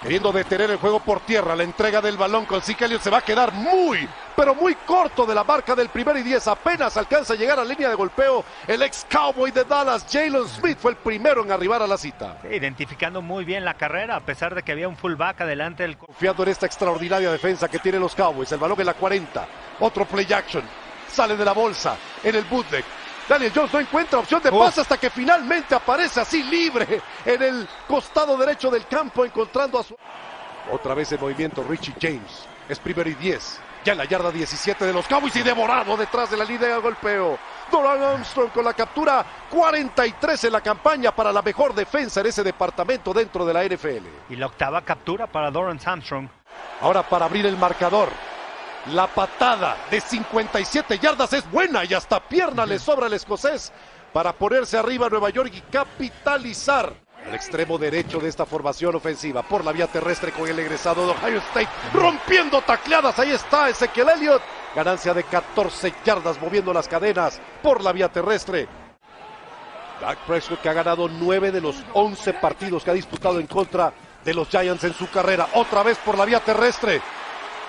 Queriendo 0.00 0.32
detener 0.32 0.70
el 0.70 0.76
juego 0.76 1.00
por 1.00 1.20
tierra, 1.20 1.56
la 1.56 1.62
entrega 1.62 2.00
del 2.00 2.16
balón 2.16 2.44
con 2.44 2.62
Zeke 2.62 2.86
se 2.98 3.10
va 3.10 3.18
a 3.18 3.22
quedar 3.22 3.52
muy, 3.52 4.08
pero 4.36 4.54
muy 4.54 4.74
corto 4.74 5.26
de 5.26 5.34
la 5.34 5.42
marca 5.42 5.74
del 5.74 5.88
primer 5.88 6.16
y 6.18 6.22
10. 6.22 6.46
Apenas 6.48 6.96
alcanza 6.96 7.32
a 7.32 7.36
llegar 7.36 7.58
a 7.58 7.64
línea 7.64 7.88
de 7.88 7.94
golpeo. 7.94 8.44
El 8.66 8.82
ex 8.82 9.06
Cowboy 9.10 9.50
de 9.50 9.64
Dallas, 9.64 10.06
Jalen 10.10 10.46
Smith, 10.48 10.78
fue 10.78 10.92
el 10.92 10.96
primero 10.96 11.42
en 11.42 11.50
arribar 11.50 11.82
a 11.82 11.86
la 11.86 11.98
cita. 11.98 12.38
Sí, 12.42 12.48
identificando 12.48 13.22
muy 13.22 13.44
bien 13.44 13.64
la 13.64 13.74
carrera, 13.74 14.16
a 14.16 14.20
pesar 14.20 14.54
de 14.54 14.62
que 14.62 14.72
había 14.72 14.88
un 14.88 14.96
fullback 14.96 15.40
adelante 15.40 15.82
del... 15.82 15.96
Confiando 15.96 16.42
en 16.44 16.50
esta 16.50 16.66
extraordinaria 16.66 17.30
defensa 17.30 17.68
que 17.68 17.78
tienen 17.78 18.00
los 18.00 18.14
Cowboys. 18.14 18.52
El 18.52 18.58
balón 18.58 18.78
en 18.80 18.86
la 18.86 18.94
40. 18.94 19.46
Otro 19.80 20.04
play 20.04 20.32
action. 20.32 20.62
Sale 21.10 21.36
de 21.36 21.44
la 21.44 21.52
bolsa 21.52 21.96
en 22.22 22.34
el 22.34 22.44
bootleg. 22.44 22.84
Daniel 23.28 23.52
Jones 23.54 23.72
no 23.72 23.80
encuentra 23.80 24.20
opción 24.20 24.40
de 24.40 24.52
pase 24.52 24.80
hasta 24.80 24.96
que 24.96 25.10
finalmente 25.10 25.74
aparece 25.74 26.20
así 26.20 26.42
libre 26.44 27.00
en 27.24 27.42
el 27.42 27.68
costado 27.88 28.36
derecho 28.36 28.70
del 28.70 28.86
campo 28.86 29.24
encontrando 29.24 29.78
a 29.80 29.82
su... 29.82 29.96
Otra 30.70 30.94
vez 30.94 31.10
en 31.12 31.20
movimiento 31.20 31.64
Richie 31.64 31.94
James. 32.00 32.46
Es 32.68 32.78
primero 32.78 33.08
y 33.08 33.14
10. 33.14 33.60
Ya 33.84 33.92
en 33.92 33.98
la 33.98 34.04
yarda 34.04 34.30
17 34.30 34.84
de 34.84 34.92
los 34.92 35.06
Cowboys 35.06 35.34
y 35.36 35.42
devorado 35.42 35.96
detrás 35.96 36.30
de 36.30 36.36
la 36.36 36.44
línea 36.44 36.68
de 36.68 36.78
golpeo. 36.78 37.38
Doran 37.70 38.02
Armstrong 38.02 38.50
con 38.50 38.64
la 38.64 38.74
captura 38.74 39.24
43 39.50 40.44
en 40.44 40.52
la 40.52 40.60
campaña 40.60 41.14
para 41.14 41.32
la 41.32 41.42
mejor 41.42 41.74
defensa 41.74 42.20
en 42.20 42.26
ese 42.26 42.42
departamento 42.42 43.12
dentro 43.12 43.44
de 43.44 43.54
la 43.54 43.64
NFL. 43.64 44.06
Y 44.30 44.36
la 44.36 44.46
octava 44.46 44.82
captura 44.82 45.26
para 45.26 45.50
Doran 45.50 45.80
Armstrong. 45.84 46.28
Ahora 46.80 47.02
para 47.02 47.26
abrir 47.26 47.46
el 47.46 47.56
marcador. 47.56 48.08
La 48.92 49.08
patada 49.08 49.76
de 49.90 50.00
57 50.00 50.98
yardas 51.00 51.32
es 51.32 51.50
buena 51.50 51.84
y 51.84 51.92
hasta 51.92 52.20
pierna 52.20 52.64
le 52.64 52.78
sobra 52.78 53.06
al 53.06 53.12
escocés 53.14 53.72
para 54.12 54.32
ponerse 54.32 54.78
arriba 54.78 55.06
a 55.06 55.10
Nueva 55.10 55.30
York 55.30 55.50
y 55.52 55.60
capitalizar. 55.60 56.94
El 57.26 57.34
extremo 57.34 57.78
derecho 57.78 58.20
de 58.20 58.28
esta 58.28 58.46
formación 58.46 58.94
ofensiva 58.94 59.42
por 59.42 59.64
la 59.64 59.72
vía 59.72 59.88
terrestre 59.88 60.30
con 60.30 60.48
el 60.48 60.56
egresado 60.60 61.04
de 61.04 61.12
Ohio 61.12 61.38
State 61.38 61.68
rompiendo 61.92 62.62
tacleadas. 62.62 63.18
Ahí 63.18 63.32
está 63.32 63.68
Ezequiel 63.68 64.10
Elliott. 64.10 64.42
Ganancia 64.76 65.12
de 65.12 65.24
14 65.24 65.92
yardas 66.04 66.40
moviendo 66.40 66.72
las 66.72 66.86
cadenas 66.86 67.40
por 67.64 67.82
la 67.82 67.90
vía 67.90 68.08
terrestre. 68.08 68.68
Dak 70.00 70.18
Prescott 70.26 70.60
que 70.60 70.68
ha 70.68 70.74
ganado 70.74 71.08
9 71.08 71.50
de 71.50 71.60
los 71.60 71.82
11 71.92 72.34
partidos 72.34 72.84
que 72.84 72.90
ha 72.92 72.94
disputado 72.94 73.40
en 73.40 73.48
contra 73.48 73.92
de 74.24 74.32
los 74.34 74.48
Giants 74.48 74.84
en 74.84 74.94
su 74.94 75.10
carrera. 75.10 75.48
Otra 75.54 75.82
vez 75.82 75.98
por 75.98 76.16
la 76.16 76.24
vía 76.24 76.38
terrestre. 76.38 77.02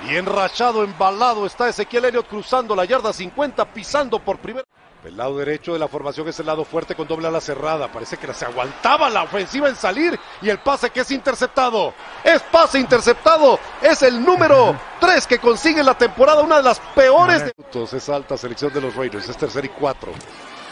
Y 0.05 0.15
enrachado, 0.15 0.83
embalado 0.83 1.45
está 1.45 1.67
Ezequiel 1.67 2.05
Elliott 2.05 2.27
cruzando 2.27 2.75
la 2.75 2.85
yarda 2.85 3.11
50, 3.11 3.65
pisando 3.73 4.19
por 4.19 4.37
primera. 4.37 4.67
El 5.03 5.15
lado 5.15 5.37
derecho 5.37 5.73
de 5.73 5.79
la 5.79 5.87
formación 5.87 6.27
es 6.27 6.39
el 6.39 6.47
lado 6.47 6.65
fuerte 6.65 6.93
con 6.93 7.07
doble 7.07 7.27
ala 7.27 7.39
cerrada. 7.39 7.91
Parece 7.91 8.17
que 8.17 8.33
se 8.33 8.45
aguantaba 8.45 9.09
la 9.09 9.23
ofensiva 9.23 9.69
en 9.69 9.75
salir 9.75 10.19
y 10.41 10.49
el 10.49 10.59
pase 10.59 10.89
que 10.89 11.01
es 11.01 11.11
interceptado. 11.11 11.93
Es 12.23 12.41
pase 12.43 12.79
interceptado. 12.79 13.59
Es 13.81 14.01
el 14.01 14.23
número 14.23 14.75
3 14.99 15.25
que 15.25 15.39
consigue 15.39 15.79
en 15.79 15.85
la 15.85 15.97
temporada, 15.97 16.41
una 16.41 16.57
de 16.57 16.63
las 16.63 16.79
peores. 16.93 17.45
De... 17.45 17.53
Es 17.97 18.09
alta 18.09 18.37
selección 18.37 18.73
de 18.73 18.81
los 18.81 18.95
Raiders, 18.95 19.29
es 19.29 19.37
tercer 19.37 19.65
y 19.65 19.69
cuatro. 19.69 20.11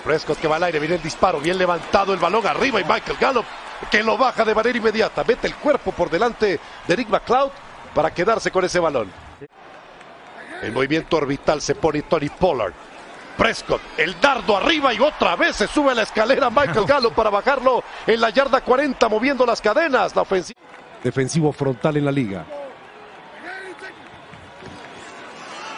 Prescott 0.03 0.39
que 0.39 0.47
va 0.47 0.57
al 0.57 0.63
aire, 0.63 0.79
viene 0.79 0.95
el 0.95 1.01
disparo, 1.01 1.39
bien 1.39 1.57
levantado 1.57 2.13
el 2.13 2.19
balón 2.19 2.45
arriba 2.45 2.79
y 2.79 2.83
Michael 2.83 3.17
Gallup 3.19 3.45
que 3.89 4.03
lo 4.03 4.17
baja 4.17 4.45
de 4.45 4.55
manera 4.55 4.77
inmediata. 4.77 5.23
Mete 5.23 5.47
el 5.47 5.55
cuerpo 5.55 5.91
por 5.91 6.09
delante 6.09 6.59
de 6.87 6.95
Rick 6.95 7.09
McLeod 7.09 7.51
para 7.95 8.13
quedarse 8.13 8.51
con 8.51 8.63
ese 8.65 8.79
balón. 8.79 9.09
El 10.61 10.73
movimiento 10.73 11.17
orbital 11.17 11.61
se 11.61 11.73
pone 11.73 12.03
Tony 12.03 12.29
Pollard. 12.29 12.73
Prescott, 13.37 13.81
el 13.97 14.19
dardo 14.21 14.55
arriba 14.55 14.93
y 14.93 14.99
otra 14.99 15.35
vez 15.35 15.55
se 15.55 15.67
sube 15.67 15.91
a 15.91 15.95
la 15.95 16.03
escalera 16.03 16.49
Michael 16.49 16.85
Gallo 16.85 17.11
para 17.11 17.29
bajarlo 17.29 17.83
en 18.05 18.21
la 18.21 18.29
yarda 18.29 18.61
40 18.61 19.09
moviendo 19.09 19.45
las 19.45 19.61
cadenas. 19.61 20.15
La 20.15 20.21
ofensiva. 20.21 20.59
Defensivo 21.03 21.51
frontal 21.51 21.97
en 21.97 22.05
la 22.05 22.11
liga. 22.11 22.45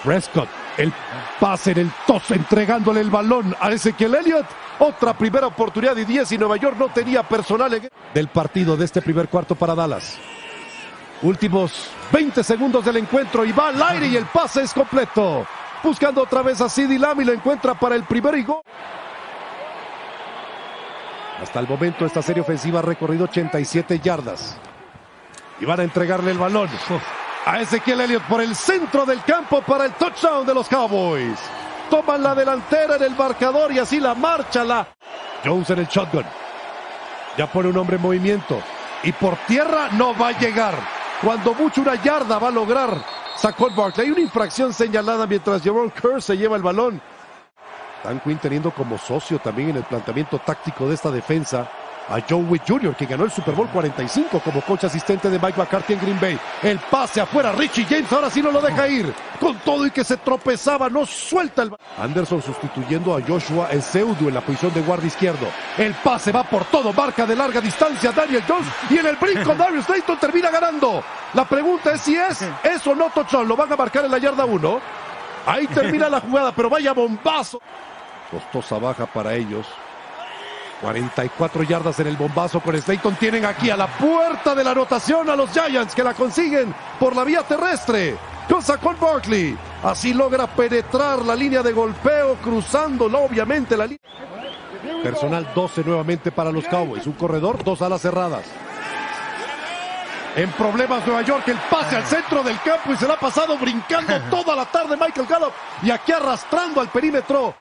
Prescott, 0.03 0.49
el 0.77 0.93
pase 1.39 1.71
en 1.71 1.79
el 1.79 1.91
tos 2.05 2.29
entregándole 2.31 3.01
el 3.01 3.09
balón 3.09 3.55
a 3.59 3.71
Ezequiel 3.71 4.15
Elliott. 4.15 4.45
Otra 4.79 5.17
primera 5.17 5.47
oportunidad 5.47 5.97
y 5.97 6.05
10 6.05 6.31
y 6.31 6.37
Nueva 6.37 6.57
York 6.57 6.77
no 6.79 6.89
tenía 6.89 7.23
personal 7.23 7.89
del 8.13 8.27
partido 8.27 8.77
de 8.77 8.85
este 8.85 9.01
primer 9.01 9.27
cuarto 9.27 9.55
para 9.55 9.73
Dallas. 9.73 10.19
Últimos 11.23 11.89
20 12.11 12.43
segundos 12.43 12.85
del 12.85 12.97
encuentro 12.97 13.43
y 13.43 13.51
va 13.51 13.69
al 13.69 13.81
aire 13.81 14.07
y 14.07 14.15
el 14.15 14.25
pase 14.25 14.61
es 14.61 14.73
completo. 14.73 15.45
Buscando 15.83 16.21
otra 16.21 16.41
vez 16.41 16.61
a 16.61 16.69
Sidney 16.69 16.97
Lamb 16.97 17.21
y 17.21 17.25
lo 17.25 17.33
encuentra 17.33 17.73
para 17.73 17.95
el 17.95 18.03
primer 18.03 18.37
y 18.37 18.43
gol. 18.43 18.61
Hasta 21.41 21.59
el 21.59 21.67
momento 21.67 22.05
esta 22.05 22.21
serie 22.21 22.41
ofensiva 22.41 22.79
ha 22.79 22.83
recorrido 22.83 23.25
87 23.25 23.99
yardas. 23.99 24.57
Y 25.59 25.65
van 25.65 25.79
a 25.79 25.83
entregarle 25.83 26.31
el 26.31 26.37
balón 26.37 26.69
a 27.45 27.61
Ezequiel 27.61 28.01
Elliott 28.01 28.23
por 28.23 28.41
el 28.41 28.55
centro 28.55 29.05
del 29.05 29.23
campo 29.23 29.61
para 29.61 29.85
el 29.85 29.93
touchdown 29.93 30.45
de 30.45 30.53
los 30.53 30.67
Cowboys. 30.67 31.39
Toman 31.89 32.21
la 32.21 32.35
delantera 32.35 32.97
en 32.97 33.03
el 33.03 33.15
marcador 33.15 33.71
y 33.71 33.79
así 33.79 33.99
la 33.99 34.13
marcha 34.13 34.63
la 34.63 34.87
Jones 35.43 35.69
en 35.69 35.79
el 35.79 35.87
shotgun. 35.87 36.25
Ya 37.37 37.47
pone 37.47 37.69
un 37.69 37.77
hombre 37.77 37.95
en 37.95 38.01
movimiento. 38.01 38.61
Y 39.03 39.11
por 39.11 39.35
tierra 39.47 39.89
no 39.93 40.17
va 40.17 40.29
a 40.29 40.39
llegar. 40.39 40.96
Cuando 41.21 41.53
mucho 41.55 41.81
una 41.81 41.95
yarda 41.95 42.37
va 42.37 42.49
a 42.49 42.51
lograr 42.51 42.89
Saquon 43.37 43.75
Barkley. 43.75 44.05
Hay 44.05 44.11
una 44.11 44.21
infracción 44.21 44.71
señalada 44.71 45.25
mientras 45.25 45.63
Jerome 45.63 45.91
Kerr 45.91 46.21
se 46.21 46.37
lleva 46.37 46.55
el 46.55 46.61
balón. 46.61 47.01
Dan 48.03 48.19
Quinn 48.19 48.37
teniendo 48.37 48.71
como 48.71 48.97
socio 48.99 49.39
también 49.39 49.71
en 49.71 49.77
el 49.77 49.83
planteamiento 49.83 50.37
táctico 50.37 50.87
de 50.87 50.93
esta 50.93 51.09
defensa 51.09 51.67
a 52.09 52.19
John 52.27 52.47
Witt 52.49 52.63
Jr., 52.67 52.95
que 52.95 53.05
ganó 53.05 53.25
el 53.25 53.31
Super 53.31 53.53
Bowl 53.53 53.67
45 53.69 54.39
como 54.39 54.61
coach 54.61 54.85
asistente 54.85 55.29
de 55.29 55.39
Mike 55.39 55.57
McCarthy 55.57 55.93
en 55.93 55.99
Green 55.99 56.19
Bay. 56.19 56.39
El 56.63 56.79
pase 56.79 57.21
afuera, 57.21 57.51
Richie 57.51 57.85
James 57.85 58.11
ahora 58.11 58.29
sí 58.29 58.41
no 58.41 58.51
lo 58.51 58.61
deja 58.61 58.87
ir. 58.87 59.13
Con 59.39 59.57
todo 59.59 59.85
y 59.85 59.91
que 59.91 60.03
se 60.03 60.17
tropezaba, 60.17 60.89
no 60.89 61.05
suelta 61.05 61.63
el 61.63 61.73
Anderson 61.97 62.41
sustituyendo 62.41 63.15
a 63.15 63.21
Joshua 63.21 63.69
Eseudu 63.71 64.27
en 64.27 64.33
la 64.33 64.41
posición 64.41 64.73
de 64.73 64.81
guardia 64.81 65.07
izquierdo. 65.07 65.47
El 65.77 65.93
pase 65.95 66.31
va 66.31 66.43
por 66.43 66.65
todo, 66.65 66.93
marca 66.93 67.25
de 67.25 67.35
larga 67.35 67.61
distancia 67.61 68.11
Daniel 68.11 68.43
Jones 68.47 68.67
y 68.89 68.97
en 68.97 69.05
el 69.07 69.15
brinco 69.15 69.53
Darius 69.57 69.87
Layton 69.89 70.17
termina 70.19 70.49
ganando. 70.49 71.03
La 71.33 71.45
pregunta 71.45 71.93
es 71.93 72.01
si 72.01 72.15
es 72.15 72.41
eso 72.63 72.91
o 72.91 72.95
no 72.95 73.09
touchdown. 73.09 73.47
Lo 73.47 73.55
van 73.55 73.71
a 73.71 73.75
marcar 73.75 74.05
en 74.05 74.11
la 74.11 74.17
yarda 74.17 74.45
1. 74.45 74.81
Ahí 75.45 75.67
termina 75.67 76.09
la 76.09 76.19
jugada, 76.19 76.51
pero 76.51 76.69
vaya 76.69 76.93
bombazo. 76.93 77.61
Costosa 78.31 78.77
baja 78.77 79.05
para 79.05 79.33
ellos. 79.33 79.65
44 80.81 81.63
yardas 81.63 81.99
en 81.99 82.07
el 82.07 82.17
bombazo 82.17 82.59
con 82.59 82.79
Slayton. 82.79 83.15
Tienen 83.15 83.45
aquí 83.45 83.69
a 83.69 83.77
la 83.77 83.87
puerta 83.87 84.53
de 84.53 84.63
la 84.63 84.71
anotación 84.71 85.29
a 85.29 85.35
los 85.35 85.51
Giants 85.51 85.95
que 85.95 86.03
la 86.03 86.13
consiguen 86.13 86.73
por 86.99 87.15
la 87.15 87.23
vía 87.23 87.43
terrestre. 87.43 88.15
Con 88.49 88.61
Saquon 88.61 88.95
Barkley. 88.99 89.57
Así 89.83 90.13
logra 90.13 90.47
penetrar 90.47 91.23
la 91.25 91.35
línea 91.35 91.61
de 91.61 91.73
golpeo, 91.73 92.35
cruzándola 92.35 93.19
obviamente 93.19 93.75
la 93.75 93.85
línea. 93.85 93.99
Personal 95.03 95.51
12 95.53 95.83
nuevamente 95.83 96.31
para 96.31 96.51
los 96.51 96.65
Cowboys. 96.65 97.05
Un 97.07 97.13
corredor, 97.13 97.63
dos 97.63 97.81
alas 97.81 98.01
cerradas. 98.01 98.45
En 100.35 100.51
problemas 100.51 101.05
Nueva 101.05 101.23
York, 101.23 101.47
el 101.47 101.57
pase 101.69 101.95
al 101.95 102.05
centro 102.05 102.43
del 102.43 102.61
campo 102.61 102.93
y 102.93 102.95
se 102.95 103.07
la 103.07 103.15
ha 103.15 103.19
pasado 103.19 103.57
brincando 103.57 104.13
toda 104.29 104.55
la 104.55 104.65
tarde 104.65 104.95
Michael 104.95 105.25
Gallup 105.27 105.51
y 105.81 105.89
aquí 105.89 106.11
arrastrando 106.11 106.79
al 106.79 106.89
perímetro. 106.89 107.55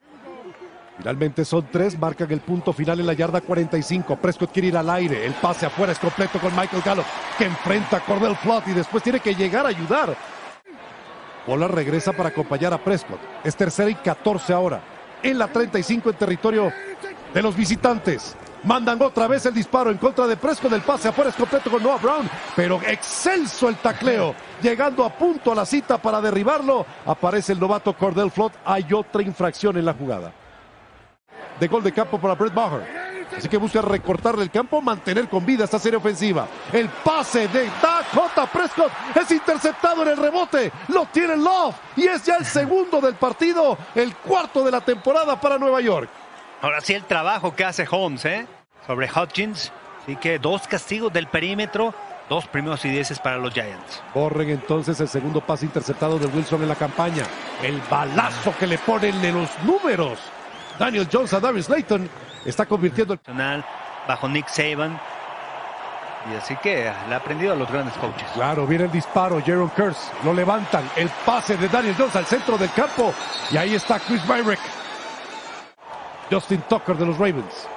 Finalmente 1.06 1.44
son 1.44 1.68
tres, 1.70 1.96
marcan 1.96 2.32
el 2.32 2.40
punto 2.40 2.72
final 2.72 2.98
en 2.98 3.06
la 3.06 3.12
yarda 3.12 3.40
45. 3.40 4.16
Prescott 4.16 4.50
quiere 4.50 4.68
ir 4.68 4.76
al 4.76 4.90
aire, 4.90 5.25
el 5.25 5.34
pase 5.34 5.64
afuera 5.64 5.92
es 5.92 6.00
completo 6.00 6.40
con 6.40 6.50
Michael 6.56 6.82
Gallup 6.84 7.04
que 7.38 7.44
enfrenta 7.44 7.98
a 7.98 8.00
Cordell 8.00 8.34
Flott 8.34 8.66
y 8.66 8.72
después 8.72 9.04
tiene 9.04 9.20
que 9.20 9.32
llegar 9.32 9.66
a 9.66 9.68
ayudar. 9.68 10.16
Pollard 11.46 11.70
regresa 11.70 12.12
para 12.12 12.30
acompañar 12.30 12.75
a 12.75 12.82
Prescott. 12.82 13.20
Es 13.44 13.54
tercera 13.54 13.88
y 13.88 13.94
14 13.94 14.52
ahora. 14.52 14.82
En 15.22 15.38
la 15.38 15.46
35 15.46 16.10
en 16.10 16.16
territorio 16.16 16.72
de 17.32 17.40
los 17.40 17.54
visitantes. 17.54 18.34
Mandan 18.64 19.00
otra 19.00 19.28
vez 19.28 19.46
el 19.46 19.54
disparo 19.54 19.92
en 19.92 19.98
contra 19.98 20.26
de 20.26 20.36
Prescott. 20.36 20.72
El 20.72 20.82
pase 20.82 21.06
afuera 21.06 21.30
es 21.30 21.36
completo 21.36 21.70
con 21.70 21.84
Noah 21.84 21.98
Brown. 21.98 22.28
Pero 22.56 22.80
excelso 22.82 23.68
el 23.68 23.76
tacleo. 23.76 24.34
Llegando 24.60 25.04
a 25.04 25.10
punto 25.10 25.52
a 25.52 25.54
la 25.54 25.66
cita 25.66 25.98
para 25.98 26.20
derribarlo. 26.20 26.84
Aparece 27.04 27.52
el 27.52 27.60
novato 27.60 27.96
Cordell 27.96 28.32
Flott. 28.32 28.54
Hay 28.64 28.92
otra 28.92 29.22
infracción 29.22 29.76
en 29.76 29.84
la 29.84 29.94
jugada. 29.94 30.32
De 31.60 31.68
gol 31.68 31.82
de 31.82 31.92
campo 31.92 32.18
para 32.18 32.34
Brett 32.34 32.52
Maher. 32.52 33.06
Así 33.36 33.48
que 33.48 33.56
busca 33.56 33.82
recortarle 33.82 34.44
el 34.44 34.50
campo, 34.50 34.80
mantener 34.80 35.28
con 35.28 35.44
vida 35.44 35.64
esta 35.64 35.78
serie 35.78 35.98
ofensiva. 35.98 36.46
El 36.72 36.88
pase 36.88 37.48
de 37.48 37.68
Dakota 37.82 38.46
Prescott 38.46 38.90
es 39.14 39.30
interceptado 39.30 40.02
en 40.02 40.08
el 40.08 40.16
rebote. 40.16 40.72
Lo 40.88 41.06
tiene 41.06 41.36
Love 41.36 41.75
y 41.96 42.06
es 42.06 42.25
ya 42.25 42.36
el 42.36 42.46
segundo 42.46 43.00
del 43.00 43.14
partido, 43.14 43.76
el 43.94 44.14
cuarto 44.16 44.64
de 44.64 44.70
la 44.70 44.80
temporada 44.80 45.38
para 45.40 45.58
Nueva 45.58 45.80
York. 45.80 46.08
Ahora 46.62 46.80
sí 46.80 46.94
el 46.94 47.04
trabajo 47.04 47.54
que 47.54 47.64
hace 47.64 47.86
Holmes, 47.90 48.25
¿eh? 48.25 48.46
Sobre 48.86 49.10
Hutchins. 49.10 49.72
Así 50.02 50.16
que 50.16 50.38
dos 50.38 50.66
castigos 50.66 51.12
del 51.12 51.26
perímetro, 51.26 51.92
dos 52.30 52.46
primeros 52.46 52.84
y 52.84 52.90
dieces 52.90 53.18
para 53.18 53.36
los 53.36 53.52
Giants. 53.52 54.02
Corren 54.14 54.50
entonces 54.50 54.98
el 55.00 55.08
segundo 55.08 55.40
pase 55.40 55.66
interceptado 55.66 56.18
de 56.18 56.26
Wilson 56.26 56.62
en 56.62 56.68
la 56.68 56.76
campaña. 56.76 57.25
El 57.62 57.80
balazo 57.90 58.54
que 58.58 58.66
le 58.66 58.78
ponen 58.78 59.20
de 59.20 59.32
los 59.32 59.50
números. 59.64 60.18
Daniel 60.78 61.09
Jones 61.11 61.33
a 61.33 61.40
Darius 61.40 61.68
Layton 61.68 62.09
está 62.45 62.66
convirtiendo 62.66 63.14
el 63.14 63.21
Nacional 63.21 63.64
bajo 64.06 64.28
Nick 64.28 64.49
Saban. 64.49 64.99
Y 66.30 66.35
así 66.35 66.56
que 66.56 66.92
le 67.09 67.14
ha 67.14 67.18
aprendido 67.18 67.52
a 67.52 67.56
los 67.56 67.71
grandes 67.71 67.95
coaches. 67.95 68.28
Claro, 68.35 68.66
viene 68.66 68.85
el 68.85 68.90
disparo, 68.90 69.40
Jaron 69.45 69.68
Kurtz, 69.68 70.11
lo 70.25 70.33
levantan, 70.33 70.88
el 70.97 71.09
pase 71.25 71.56
de 71.56 71.68
Daniel 71.68 71.95
Jones 71.97 72.16
al 72.16 72.26
centro 72.26 72.59
del 72.59 72.71
campo 72.73 73.14
y 73.50 73.56
ahí 73.56 73.75
está 73.75 74.00
Chris 74.00 74.26
Byrick. 74.26 74.59
Justin 76.30 76.62
Tucker 76.68 76.97
de 76.97 77.06
los 77.06 77.16
Ravens. 77.16 77.68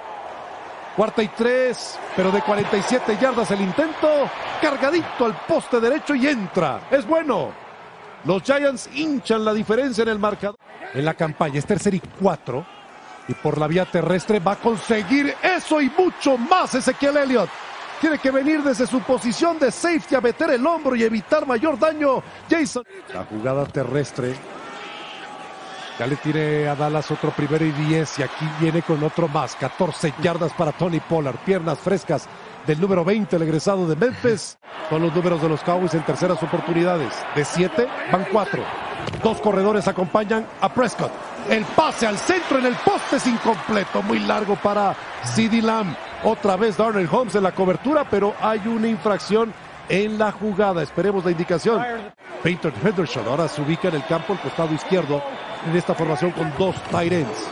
Cuarta 0.95 1.21
y 1.21 1.27
tres, 1.29 1.99
pero 2.15 2.31
de 2.31 2.41
47 2.41 3.17
yardas 3.21 3.51
el 3.51 3.61
intento, 3.61 4.29
cargadito 4.59 5.25
al 5.25 5.35
poste 5.47 5.79
derecho 5.79 6.15
y 6.15 6.27
entra. 6.27 6.81
Es 6.89 7.05
bueno. 7.05 7.51
Los 8.25 8.43
Giants 8.43 8.89
hinchan 8.93 9.45
la 9.45 9.53
diferencia 9.53 10.01
en 10.01 10.09
el 10.09 10.19
marcador. 10.19 10.57
En 10.93 11.05
la 11.05 11.13
campaña 11.13 11.59
es 11.59 11.65
tercer 11.65 11.93
y 11.93 11.99
cuatro. 11.99 12.65
Y 13.29 13.33
por 13.35 13.59
la 13.59 13.67
vía 13.67 13.85
terrestre 13.85 14.39
va 14.39 14.53
a 14.53 14.55
conseguir 14.55 15.35
eso 15.43 15.79
y 15.79 15.89
mucho 15.95 16.35
más 16.35 16.73
Ezequiel 16.73 17.15
Elliott. 17.15 17.49
Tiene 18.01 18.17
que 18.17 18.31
venir 18.31 18.63
desde 18.63 18.87
su 18.87 19.01
posición 19.01 19.59
de 19.59 19.71
safety 19.71 20.15
a 20.15 20.21
meter 20.21 20.49
el 20.49 20.65
hombro 20.65 20.95
y 20.95 21.03
evitar 21.03 21.45
mayor 21.45 21.77
daño. 21.77 22.23
Jason. 22.49 22.83
La 23.13 23.25
jugada 23.25 23.65
terrestre. 23.67 24.35
Ya 25.99 26.07
le 26.07 26.15
tire 26.15 26.67
a 26.67 26.75
Dallas 26.75 27.11
otro 27.11 27.29
primero 27.29 27.65
y 27.65 27.71
10 27.71 28.19
y 28.19 28.23
aquí 28.23 28.49
viene 28.59 28.81
con 28.81 29.03
otro 29.03 29.27
más. 29.27 29.55
14 29.57 30.13
yardas 30.23 30.53
para 30.53 30.71
Tony 30.71 30.99
Pollard. 30.99 31.37
Piernas 31.45 31.77
frescas 31.77 32.27
del 32.65 32.81
número 32.81 33.05
20, 33.05 33.35
el 33.35 33.41
egresado 33.43 33.85
de 33.85 33.95
Memphis. 33.95 34.57
Son 34.89 35.03
los 35.03 35.13
números 35.13 35.39
de 35.41 35.49
los 35.49 35.61
Cowboys 35.61 35.93
en 35.93 36.03
terceras 36.03 36.41
oportunidades. 36.41 37.13
De 37.35 37.45
7 37.45 37.87
van 38.11 38.25
4. 38.31 38.88
Dos 39.23 39.41
corredores 39.41 39.87
acompañan 39.87 40.45
a 40.61 40.69
Prescott. 40.69 41.11
El 41.49 41.65
pase 41.65 42.07
al 42.07 42.17
centro 42.17 42.59
en 42.59 42.67
el 42.67 42.75
poste 42.75 43.17
es 43.17 43.27
incompleto. 43.27 44.01
Muy 44.03 44.19
largo 44.19 44.55
para 44.55 44.95
CD 45.23 45.61
Lamb. 45.61 45.95
Otra 46.23 46.55
vez 46.55 46.77
Darnell 46.77 47.09
Holmes 47.11 47.35
en 47.35 47.43
la 47.43 47.51
cobertura, 47.53 48.05
pero 48.09 48.33
hay 48.41 48.59
una 48.67 48.87
infracción 48.87 49.53
en 49.87 50.17
la 50.17 50.31
jugada. 50.31 50.83
Esperemos 50.83 51.25
la 51.25 51.31
indicación. 51.31 51.83
Peyton 52.43 52.73
Henderson 52.83 53.27
ahora 53.27 53.47
se 53.47 53.61
ubica 53.61 53.89
en 53.89 53.95
el 53.95 54.05
campo, 54.05 54.33
el 54.33 54.39
costado 54.39 54.73
izquierdo, 54.73 55.21
en 55.67 55.75
esta 55.75 55.93
formación 55.93 56.31
con 56.31 56.51
dos 56.57 56.75
tight 56.91 57.11
ends. 57.11 57.47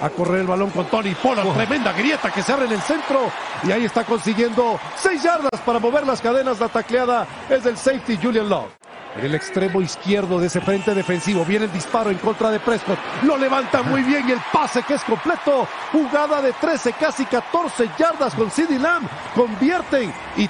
A 0.00 0.08
correr 0.08 0.40
el 0.40 0.46
balón 0.46 0.70
con 0.70 0.86
Tony 0.86 1.14
Pollard. 1.14 1.52
Tremenda 1.52 1.92
grieta 1.92 2.30
que 2.30 2.42
se 2.42 2.52
abre 2.52 2.66
en 2.66 2.72
el 2.72 2.80
centro. 2.80 3.30
Y 3.62 3.70
ahí 3.70 3.84
está 3.84 4.04
consiguiendo 4.04 4.78
seis 4.96 5.22
yardas 5.22 5.60
para 5.64 5.78
mover 5.78 6.06
las 6.06 6.22
cadenas. 6.22 6.58
La 6.58 6.68
tacleada 6.68 7.26
es 7.50 7.64
del 7.64 7.76
safety 7.76 8.16
Julian 8.16 8.48
Love. 8.48 8.79
En 9.16 9.24
el 9.24 9.34
extremo 9.34 9.80
izquierdo 9.80 10.38
de 10.38 10.46
ese 10.46 10.60
frente 10.60 10.94
defensivo 10.94 11.44
viene 11.44 11.64
el 11.64 11.72
disparo 11.72 12.10
en 12.10 12.18
contra 12.18 12.50
de 12.50 12.60
Prescott. 12.60 12.98
Lo 13.24 13.36
levanta 13.36 13.82
muy 13.82 14.02
bien 14.02 14.28
y 14.28 14.32
el 14.32 14.40
pase 14.52 14.82
que 14.82 14.94
es 14.94 15.02
completo. 15.02 15.66
Jugada 15.90 16.40
de 16.40 16.52
13, 16.52 16.92
casi 16.92 17.24
14 17.24 17.90
yardas 17.98 18.34
con 18.34 18.50
CD 18.50 18.78
Lamb. 18.78 19.08
Convierten 19.34 20.12
y 20.36 20.48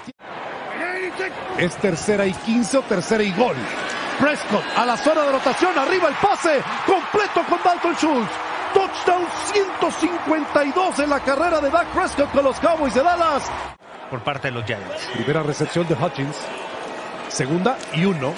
es 1.58 1.76
tercera 1.76 2.26
y 2.26 2.32
15 2.32 2.78
o 2.78 2.82
tercera 2.82 3.22
y 3.22 3.32
gol. 3.32 3.56
Prescott 4.18 4.64
a 4.76 4.86
la 4.86 4.96
zona 4.96 5.22
de 5.22 5.32
rotación, 5.32 5.78
arriba 5.78 6.08
el 6.08 6.14
pase, 6.14 6.60
completo 6.86 7.42
con 7.48 7.58
Dalton 7.62 7.94
Schultz. 7.94 8.30
Touchdown 8.74 9.26
152 9.52 10.98
en 11.00 11.10
la 11.10 11.20
carrera 11.20 11.60
de 11.60 11.70
Dak 11.70 11.88
Prescott 11.88 12.30
con 12.30 12.44
los 12.44 12.60
Cowboys 12.60 12.94
de 12.94 13.02
Dallas. 13.02 13.50
Por 14.10 14.20
parte 14.20 14.48
de 14.48 14.52
los 14.52 14.64
Giants. 14.64 15.06
Primera 15.14 15.42
recepción 15.42 15.88
de 15.88 15.94
Hutchins. 15.94 16.36
Segunda 17.28 17.76
y 17.94 18.04
uno. 18.04 18.32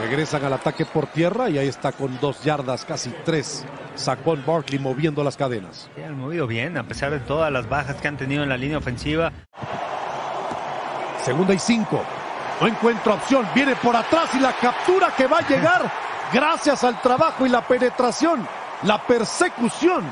Regresan 0.00 0.44
al 0.44 0.52
ataque 0.52 0.84
por 0.84 1.06
tierra 1.06 1.48
y 1.48 1.58
ahí 1.58 1.66
está 1.68 1.92
con 1.92 2.18
dos 2.20 2.42
yardas, 2.42 2.84
casi 2.84 3.10
tres. 3.24 3.64
Saquon 3.94 4.44
Barkley 4.46 4.78
moviendo 4.78 5.24
las 5.24 5.36
cadenas. 5.36 5.90
Se 5.94 6.04
han 6.04 6.18
movido 6.18 6.46
bien, 6.46 6.78
a 6.78 6.84
pesar 6.84 7.10
de 7.10 7.20
todas 7.20 7.50
las 7.50 7.68
bajas 7.68 7.96
que 7.96 8.06
han 8.06 8.16
tenido 8.16 8.42
en 8.42 8.48
la 8.48 8.56
línea 8.56 8.78
ofensiva. 8.78 9.32
Segunda 11.24 11.54
y 11.54 11.58
cinco. 11.58 12.02
No 12.60 12.66
encuentra 12.66 13.14
opción. 13.14 13.46
Viene 13.54 13.74
por 13.76 13.96
atrás 13.96 14.30
y 14.34 14.40
la 14.40 14.52
captura 14.52 15.12
que 15.16 15.26
va 15.26 15.38
a 15.38 15.48
llegar 15.48 15.92
gracias 16.32 16.84
al 16.84 17.00
trabajo 17.02 17.46
y 17.46 17.48
la 17.48 17.66
penetración, 17.66 18.46
la 18.82 19.02
persecución. 19.02 20.04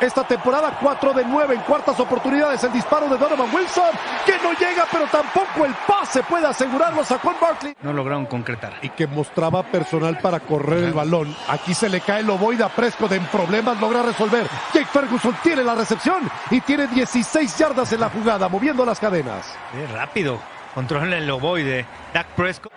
Esta 0.00 0.24
temporada 0.24 0.76
4 0.80 1.12
de 1.14 1.24
9 1.24 1.54
en 1.54 1.60
cuartas 1.62 1.98
oportunidades. 2.00 2.62
El 2.64 2.72
disparo 2.72 3.08
de 3.08 3.16
Donovan 3.16 3.54
Wilson 3.54 3.90
que 4.26 4.32
no 4.42 4.52
llega, 4.52 4.84
pero 4.90 5.06
tampoco 5.06 5.64
el 5.64 5.72
pase 5.86 6.22
puede 6.24 6.46
asegurarlo. 6.46 7.04
Sacó 7.04 7.34
Barkley. 7.40 7.74
No 7.82 7.92
lograron 7.92 8.26
concretar. 8.26 8.74
Y 8.82 8.90
que 8.90 9.06
mostraba 9.06 9.62
personal 9.62 10.18
para 10.18 10.40
correr 10.40 10.84
el 10.84 10.92
balón. 10.92 11.34
Aquí 11.48 11.72
se 11.72 11.88
le 11.88 12.00
cae 12.00 12.20
el 12.20 12.30
ovoide 12.30 12.64
a 12.64 12.68
Prescott 12.68 13.12
en 13.12 13.24
problemas. 13.26 13.80
Logra 13.80 14.02
resolver. 14.02 14.46
Jake 14.74 14.86
Ferguson 14.86 15.36
tiene 15.42 15.62
la 15.62 15.74
recepción 15.74 16.28
y 16.50 16.60
tiene 16.60 16.86
16 16.88 17.56
yardas 17.56 17.92
en 17.92 18.00
la 18.00 18.10
jugada, 18.10 18.48
moviendo 18.48 18.84
las 18.84 18.98
cadenas. 18.98 19.54
Es 19.72 19.90
rápido. 19.92 20.38
Controla 20.74 21.16
el 21.16 21.30
ovoide. 21.30 21.86
Dak 22.12 22.26
Prescott. 22.28 22.72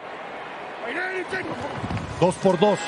Dos 2.20 2.36
por 2.36 2.60
dos. 2.60 2.80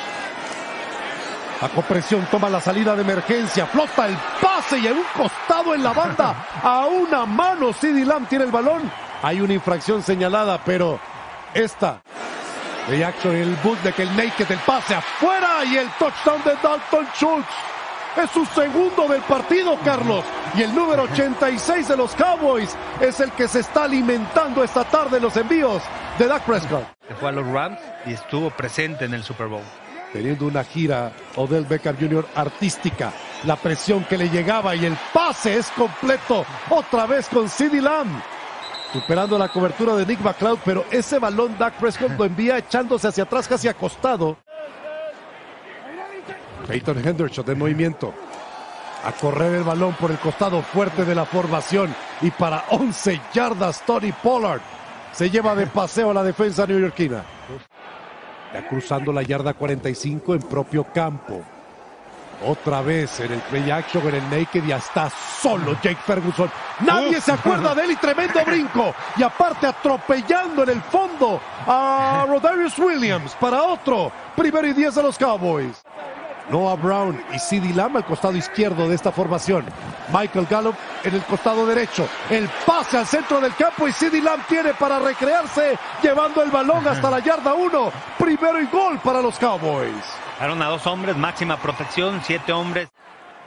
A 1.60 1.70
compresión 1.70 2.28
toma 2.30 2.50
la 2.50 2.62
salida 2.62 2.96
de 2.96 3.02
emergencia, 3.02 3.66
flota 3.66 4.08
el 4.08 4.16
pase 4.40 4.78
y 4.78 4.86
en 4.86 4.98
un 4.98 5.06
costado 5.16 5.74
en 5.74 5.82
la 5.82 5.92
banda. 5.92 6.46
A 6.62 6.86
una 6.86 7.26
mano, 7.26 7.74
CD 7.74 8.06
Lamb 8.06 8.28
tiene 8.28 8.46
el 8.46 8.52
balón. 8.52 8.92
Hay 9.24 9.42
una 9.42 9.54
infracción 9.54 10.04
señalada, 10.04 10.60
pero 10.64 11.00
esta. 11.56 12.02
De 12.88 13.00
Jackson 13.00 13.36
en 13.36 13.42
el 13.42 13.56
bootleg, 13.56 13.96
el 13.98 14.16
naked, 14.16 14.52
el 14.52 14.60
pase 14.60 14.94
afuera 14.94 15.66
y 15.66 15.78
el 15.78 15.90
touchdown 15.98 16.44
de 16.44 16.56
Dalton 16.62 17.08
Schultz. 17.16 17.50
Es 18.16 18.30
su 18.30 18.46
segundo 18.46 19.08
del 19.08 19.22
partido, 19.22 19.80
Carlos. 19.84 20.24
Y 20.54 20.62
el 20.62 20.76
número 20.76 21.04
86 21.04 21.88
de 21.88 21.98
los 21.98 22.14
Cowboys 22.16 22.78
es 23.02 23.20
el 23.20 23.32
que 23.32 23.48
se 23.48 23.62
está 23.62 23.86
alimentando 23.86 24.64
esta 24.64 24.84
tarde 24.84 25.18
en 25.18 25.24
los 25.24 25.36
envíos 25.36 25.82
de 26.20 26.28
Dak 26.28 26.44
Prescott. 26.44 26.86
Se 27.08 27.16
fue 27.16 27.30
a 27.30 27.32
los 27.32 27.48
Rams 27.48 27.80
y 28.06 28.14
estuvo 28.14 28.52
presente 28.52 29.06
en 29.06 29.16
el 29.16 29.24
Super 29.24 29.48
Bowl 29.48 29.64
teniendo 30.18 30.48
una 30.48 30.64
gira 30.64 31.12
Odell 31.36 31.66
Beckham 31.66 31.96
Jr. 31.96 32.26
artística. 32.34 33.14
La 33.44 33.56
presión 33.56 34.04
que 34.06 34.18
le 34.18 34.30
llegaba 34.30 34.76
y 34.76 34.84
el 34.84 34.98
pase 35.14 35.58
es 35.60 35.68
completo. 35.70 36.44
Otra 36.72 37.06
vez 37.06 37.28
con 37.30 37.48
CD 37.48 37.80
Lamb. 37.80 38.20
Superando 38.92 39.38
la 39.38 39.48
cobertura 39.48 39.96
de 39.96 40.08
Nick 40.08 40.22
McLeod, 40.22 40.58
pero 40.66 40.86
ese 40.90 41.20
balón 41.20 41.56
Dak 41.60 41.76
Prescott 41.76 42.18
lo 42.18 42.26
envía 42.26 42.58
echándose 42.58 43.08
hacia 43.08 43.26
atrás, 43.26 43.48
casi 43.48 43.68
acostado. 43.68 44.38
Peyton 46.68 47.08
Henderson 47.08 47.46
de 47.46 47.54
movimiento. 47.54 48.12
A 49.04 49.12
correr 49.12 49.54
el 49.54 49.64
balón 49.64 49.94
por 50.00 50.10
el 50.10 50.18
costado 50.18 50.64
fuerte 50.64 51.06
de 51.06 51.14
la 51.14 51.26
formación. 51.26 51.94
Y 52.22 52.32
para 52.32 52.66
11 52.72 53.22
yardas, 53.36 53.84
Tony 53.86 54.12
Pollard 54.12 54.62
se 55.12 55.30
lleva 55.30 55.54
de 55.54 55.68
paseo 55.68 56.10
a 56.10 56.14
la 56.16 56.24
defensa 56.24 56.66
neoyorquina. 56.66 57.24
Ya 58.54 58.68
cruzando 58.68 59.12
la 59.12 59.24
yarda 59.24 59.54
45 59.54 60.36
en 60.36 60.42
propio 60.42 60.84
campo. 60.86 61.42
Otra 62.46 62.82
vez 62.82 63.20
en 63.20 63.34
el 63.34 63.40
play 63.42 63.72
action, 63.72 64.08
en 64.08 64.16
el 64.16 64.30
naked 64.30 64.64
y 64.64 64.72
hasta 64.72 65.10
solo 65.10 65.76
Jake 65.82 65.98
Ferguson. 66.06 66.50
Nadie 66.82 67.20
se 67.20 67.32
acuerda 67.32 67.74
de 67.74 67.84
él 67.84 67.92
y 67.92 67.96
tremendo 67.96 68.40
brinco. 68.46 68.94
Y 69.18 69.24
aparte 69.24 69.66
atropellando 69.66 70.64
en 70.64 70.70
el 70.70 70.82
fondo 70.82 71.42
a 71.66 72.26
Rodarius 72.28 72.78
Williams 72.78 73.36
para 73.40 73.64
otro. 73.64 74.12
Primero 74.36 74.68
y 74.68 74.74
10 74.74 74.98
a 74.98 75.02
los 75.02 75.18
Cowboys. 75.18 75.82
Noah 76.50 76.76
Brown 76.76 77.22
y 77.34 77.40
CeeDee 77.40 77.74
Lamb 77.74 77.98
al 77.98 78.06
costado 78.06 78.36
izquierdo 78.38 78.88
de 78.88 78.96
esta 78.96 79.12
formación. 79.12 79.66
Michael 80.14 80.48
Gallup 80.50 80.76
en 81.04 81.16
el 81.16 81.24
costado 81.24 81.66
derecho. 81.66 82.08
El 82.30 82.50
pase 82.66 82.98
al 82.98 83.06
centro 83.06 83.42
del 83.42 83.54
campo 83.56 83.88
y 83.88 83.92
CeeDee 83.92 84.22
Lamb 84.22 84.46
tiene 84.48 84.74
para 84.74 85.00
recrearse 85.00 85.78
llevando 86.02 86.42
el 86.42 86.52
balón 86.52 86.88
hasta 86.88 87.10
la 87.10 87.20
yarda 87.20 87.54
1. 87.54 87.92
Primero 88.18 88.62
y 88.62 88.66
gol 88.68 89.00
para 89.00 89.22
los 89.22 89.38
Cowboys. 89.38 90.06
Fueron 90.38 90.62
a 90.62 90.68
dos 90.68 90.86
hombres, 90.88 91.18
máxima 91.18 91.58
protección, 91.58 92.22
siete 92.24 92.54
hombres. 92.54 92.88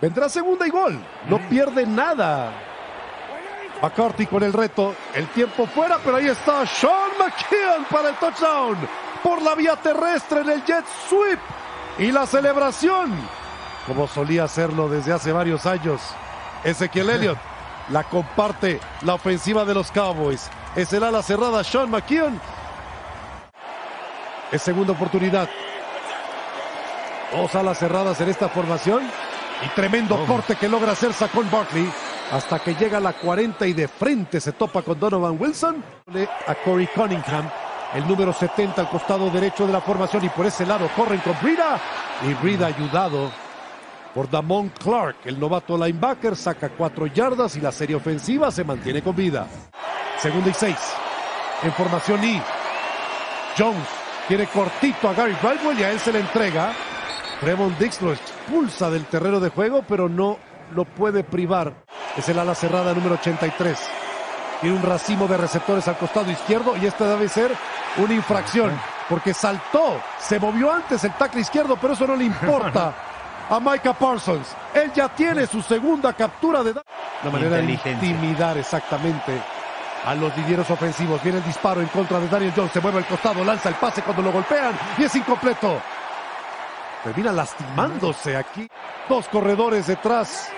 Vendrá 0.01 0.29
segunda 0.29 0.67
y 0.67 0.71
gol. 0.71 0.99
No 1.29 1.39
pierde 1.49 1.87
nada. 1.87 2.53
McCarthy 3.83 4.27
con 4.27 4.43
el 4.43 4.53
reto. 4.53 4.95
El 5.15 5.27
tiempo 5.29 5.67
fuera, 5.67 5.99
pero 6.05 6.17
ahí 6.17 6.27
está 6.27 6.67
Sean 6.67 7.11
McKeon 7.19 7.85
para 7.91 8.11
el 8.11 8.15
touchdown. 8.17 8.77
Por 9.23 9.43
la 9.43 9.55
vía 9.55 9.77
terrestre 9.77 10.41
en 10.41 10.51
el 10.51 10.65
jet 10.65 10.85
sweep. 11.09 11.39
Y 11.99 12.13
la 12.13 12.27
celebración, 12.27 13.13
como 13.87 14.09
solía 14.09 14.45
hacerlo 14.45 14.89
desde 14.89 15.13
hace 15.13 15.33
varios 15.33 15.67
años. 15.67 16.01
Ezequiel 16.65 17.11
Elliott 17.11 17.39
la 17.91 18.05
comparte 18.05 18.81
la 19.03 19.15
ofensiva 19.15 19.65
de 19.65 19.75
los 19.75 19.91
Cowboys. 19.91 20.49
Es 20.77 20.93
el 20.93 21.03
ala 21.03 21.23
cerrada 21.23 21.65
Sean 21.65 21.91
McKeon. 21.91 22.41
Es 24.53 24.63
segunda 24.63 24.93
oportunidad. 24.93 25.49
Dos 27.33 27.55
alas 27.55 27.79
cerradas 27.79 28.21
en 28.21 28.29
esta 28.29 28.49
formación. 28.49 29.03
Y 29.65 29.69
tremendo 29.71 30.25
corte 30.27 30.57
que 30.57 30.69
logra 30.69 30.93
hacer 30.93 31.13
Sacón 31.13 31.49
Barkley. 31.51 31.91
Hasta 32.33 32.59
que 32.61 32.75
llega 32.75 32.99
a 32.99 33.01
la 33.01 33.13
40 33.13 33.67
y 33.67 33.73
de 33.73 33.89
frente 33.89 34.41
se 34.41 34.53
topa 34.53 34.83
con 34.83 34.99
Donovan 34.99 35.37
Wilson. 35.39 35.83
A 36.47 36.55
Corey 36.55 36.89
Cunningham, 36.89 37.49
el 37.95 38.07
número 38.07 38.33
70 38.33 38.81
al 38.81 38.89
costado 38.89 39.31
derecho 39.31 39.67
de 39.67 39.73
la 39.73 39.81
formación. 39.81 40.25
Y 40.25 40.29
por 40.29 40.47
ese 40.47 40.67
lado 40.67 40.89
corren 40.97 41.21
con 41.21 41.37
Brida. 41.43 41.81
Y 42.29 42.35
Brida 42.35 42.67
ayudado 42.67 43.31
por 44.15 44.31
Damon 44.31 44.71
Clark. 44.83 45.17
El 45.25 45.39
novato 45.39 45.77
linebacker 45.77 46.37
saca 46.37 46.69
cuatro 46.71 47.07
yardas 47.07 47.57
y 47.57 47.61
la 47.61 47.73
serie 47.73 47.97
ofensiva 47.97 48.51
se 48.51 48.65
mantiene 48.65 49.03
con 49.03 49.15
vida. 49.17 49.47
Segunda 50.19 50.51
y 50.51 50.55
seis. 50.55 50.79
En 51.63 51.73
formación 51.73 52.23
I. 52.25 52.43
Jones 53.59 53.87
tiene 54.29 54.47
cortito 54.47 55.09
a 55.09 55.15
Gary 55.15 55.37
Bradwell 55.43 55.79
y 55.79 55.83
a 55.83 55.91
él 55.91 55.99
se 55.99 56.13
le 56.13 56.21
entrega. 56.21 56.73
Trevon 57.41 57.75
Dix 57.79 58.01
lo 58.03 58.13
expulsa 58.13 58.91
del 58.91 59.07
terreno 59.07 59.41
de 59.41 59.49
juego, 59.49 59.83
pero 59.87 60.09
no 60.09 60.39
lo 60.75 60.85
puede 60.85 61.25
privar. 61.25 61.73
Es 62.17 62.29
el 62.29 62.39
ala 62.39 62.55
cerrada 62.55 62.95
número 62.95 63.15
83. 63.15 63.79
Tiene 64.61 64.77
un 64.77 64.83
racimo 64.83 65.27
de 65.27 65.39
receptores 65.39 65.89
al 65.89 65.97
costado 65.97 66.31
izquierdo 66.31 66.77
y 66.77 66.87
esta 66.87 67.09
debe 67.09 67.29
ser 67.29 67.51
una 67.99 68.15
infracción 68.15 68.79
porque 69.09 69.35
saltó, 69.35 70.01
se 70.21 70.39
movió 70.39 70.73
antes 70.73 71.03
el 71.03 71.13
tackle 71.15 71.41
izquierdo, 71.41 71.77
pero 71.77 71.95
eso 71.95 72.07
no 72.07 72.15
le 72.15 72.25
importa 72.25 72.95
a 73.51 73.59
Micah 73.59 73.93
Parsons. 73.93 74.55
Él 74.73 74.93
ya 74.95 75.09
tiene 75.09 75.47
su 75.47 75.61
segunda 75.61 76.13
captura 76.13 76.63
de 76.63 76.75
la 76.75 77.31
manera 77.31 77.57
de 77.57 77.73
intimidar 77.73 78.57
exactamente 78.57 79.43
a 80.07 80.15
los 80.15 80.35
dineros 80.37 80.71
ofensivos. 80.71 81.23
Viene 81.23 81.39
el 81.39 81.45
disparo 81.45 81.81
en 81.81 81.89
contra 81.89 82.21
de 82.21 82.29
Daniel 82.29 82.53
Jones, 82.55 82.73
se 82.73 82.81
mueve 82.81 82.99
al 82.99 83.07
costado, 83.07 83.45
lanza 83.45 83.69
el 83.69 83.75
pase 83.75 84.03
cuando 84.03 84.23
lo 84.23 84.33
golpean 84.33 84.79
y 84.97 85.05
es 85.05 85.15
incompleto. 85.17 85.81
Termina 87.03 87.33
lastimándose 87.33 88.37
aquí. 88.37 88.69
Dos 89.09 89.27
corredores 89.29 89.87
detrás 89.89 90.51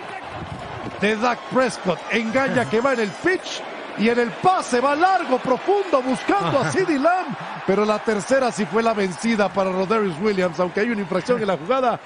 de 1.00 1.16
Dak 1.16 1.38
Prescott. 1.52 1.98
Engaña 2.10 2.68
que 2.68 2.80
va 2.80 2.92
en 2.92 3.00
el 3.00 3.10
pitch 3.10 3.62
y 3.98 4.08
en 4.08 4.18
el 4.18 4.30
pase 4.30 4.80
va 4.80 4.94
largo, 4.94 5.38
profundo, 5.38 6.02
buscando 6.02 6.60
a 6.60 6.70
CeeDee 6.72 6.98
Lamb. 6.98 7.36
Pero 7.66 7.84
la 7.84 7.98
tercera 7.98 8.50
sí 8.50 8.64
fue 8.66 8.82
la 8.82 8.94
vencida 8.94 9.52
para 9.52 9.70
Roderick 9.70 10.20
Williams, 10.22 10.58
aunque 10.60 10.80
hay 10.80 10.90
una 10.90 11.02
infracción 11.02 11.40
en 11.40 11.46
la 11.46 11.56
jugada. 11.56 12.00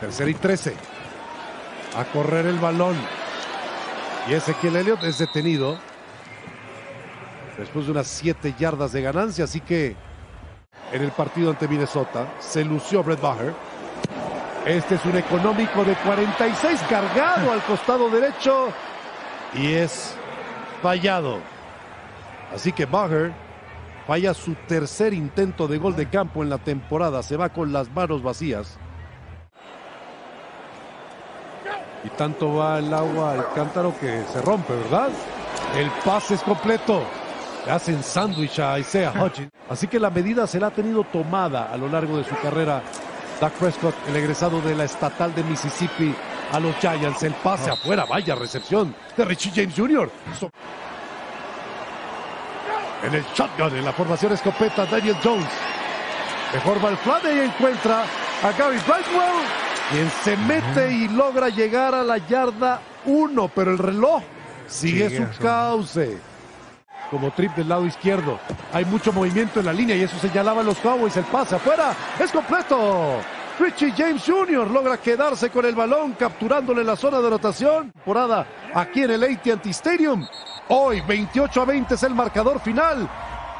Tercera 0.00 0.30
y 0.30 0.34
trece. 0.34 0.74
A 1.96 2.04
correr 2.04 2.46
el 2.46 2.58
balón. 2.58 2.96
Y 4.28 4.34
Ezequiel 4.34 4.76
Elliott 4.76 5.02
es 5.04 5.18
detenido. 5.18 5.78
Después 7.58 7.86
de 7.86 7.92
unas 7.92 8.06
siete 8.06 8.54
yardas 8.58 8.92
de 8.92 9.00
ganancia, 9.00 9.44
así 9.44 9.60
que 9.60 9.96
en 10.92 11.02
el 11.02 11.10
partido 11.10 11.50
ante 11.50 11.68
Minnesota. 11.68 12.26
Se 12.38 12.64
lució 12.64 13.02
Brett 13.02 13.20
Baher. 13.20 13.54
Este 14.64 14.96
es 14.96 15.04
un 15.04 15.16
económico 15.16 15.84
de 15.84 15.94
46 15.94 16.80
cargado 16.88 17.52
al 17.52 17.62
costado 17.62 18.10
derecho 18.10 18.72
y 19.54 19.74
es 19.74 20.16
fallado. 20.82 21.38
Así 22.54 22.72
que 22.72 22.86
Baher 22.86 23.32
falla 24.06 24.34
su 24.34 24.54
tercer 24.68 25.12
intento 25.12 25.66
de 25.66 25.78
gol 25.78 25.96
de 25.96 26.08
campo 26.08 26.42
en 26.42 26.50
la 26.50 26.58
temporada. 26.58 27.22
Se 27.22 27.36
va 27.36 27.48
con 27.48 27.72
las 27.72 27.90
manos 27.90 28.22
vacías. 28.22 28.78
Y 32.04 32.08
tanto 32.10 32.54
va 32.54 32.78
el 32.78 32.92
agua 32.94 33.32
al 33.32 33.52
cántaro 33.52 33.92
que 33.98 34.22
se 34.32 34.40
rompe, 34.42 34.74
¿verdad? 34.74 35.08
El 35.76 35.90
pase 36.04 36.34
es 36.34 36.42
completo. 36.42 37.02
Le 37.64 37.72
hacen 37.72 38.02
sándwich 38.02 38.60
a 38.60 38.78
Isaiah 38.78 39.12
Hodgins. 39.12 39.50
Así 39.68 39.88
que 39.88 39.98
la 39.98 40.10
medida 40.10 40.46
se 40.46 40.60
la 40.60 40.68
ha 40.68 40.70
tenido 40.70 41.02
tomada 41.02 41.72
a 41.72 41.76
lo 41.76 41.88
largo 41.88 42.16
de 42.18 42.24
su 42.24 42.36
carrera. 42.36 42.80
Dak 43.40 43.52
Prescott, 43.54 43.94
el 44.08 44.16
egresado 44.16 44.60
de 44.60 44.76
la 44.76 44.84
estatal 44.84 45.34
de 45.34 45.42
Mississippi 45.42 46.14
a 46.52 46.60
los 46.60 46.74
Giants. 46.76 47.22
El 47.22 47.34
pase 47.34 47.70
afuera, 47.70 48.04
vaya 48.04 48.34
recepción 48.34 48.94
de 49.16 49.24
Richie 49.24 49.52
James 49.54 49.74
Jr. 49.76 50.10
En 53.02 53.14
el 53.14 53.24
shotgun, 53.34 53.76
en 53.76 53.84
la 53.84 53.92
formación 53.92 54.32
escopeta, 54.32 54.86
Daniel 54.86 55.16
Jones. 55.22 55.46
Mejor 56.52 56.84
va 56.84 56.90
el 56.90 56.96
flat 56.98 57.24
y 57.24 57.40
encuentra 57.40 58.02
a 58.42 58.52
Gary 58.52 58.78
Brightwell. 58.86 59.44
Quien 59.90 60.10
se 60.24 60.36
mete 60.36 60.92
y 60.92 61.08
logra 61.08 61.48
llegar 61.48 61.94
a 61.94 62.02
la 62.02 62.18
yarda 62.18 62.80
1, 63.04 63.48
pero 63.54 63.72
el 63.72 63.78
reloj 63.78 64.22
sigue 64.66 65.16
su 65.16 65.40
cauce 65.40 66.18
como 67.10 67.30
trip 67.30 67.54
del 67.54 67.68
lado 67.68 67.86
izquierdo. 67.86 68.38
Hay 68.72 68.84
mucho 68.84 69.12
movimiento 69.12 69.60
en 69.60 69.66
la 69.66 69.72
línea 69.72 69.96
y 69.96 70.02
eso 70.02 70.18
señalaba 70.18 70.62
los 70.62 70.78
Cowboys. 70.78 71.16
El 71.16 71.24
pase 71.24 71.56
afuera 71.56 71.94
es 72.18 72.30
completo. 72.30 73.20
Richie 73.58 73.92
James 73.96 74.22
Jr. 74.22 74.70
logra 74.70 74.98
quedarse 74.98 75.48
con 75.48 75.64
el 75.64 75.74
balón, 75.74 76.12
capturándole 76.12 76.84
la 76.84 76.94
zona 76.94 77.20
de 77.20 77.28
anotación. 77.28 77.90
Temporada 77.90 78.46
aquí 78.74 79.02
en 79.02 79.12
el 79.12 79.24
AT&T 79.24 79.70
Stadium. 79.70 80.26
Hoy 80.68 81.00
28 81.00 81.62
a 81.62 81.64
20 81.64 81.94
es 81.94 82.02
el 82.02 82.14
marcador 82.14 82.60
final 82.60 83.08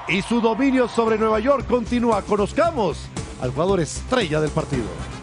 y 0.06 0.20
su 0.20 0.40
dominio 0.40 0.86
sobre 0.86 1.16
Nueva 1.16 1.40
York 1.40 1.66
continúa. 1.66 2.20
Conozcamos 2.22 3.08
al 3.40 3.52
jugador 3.52 3.80
estrella 3.80 4.40
del 4.40 4.50
partido. 4.50 5.15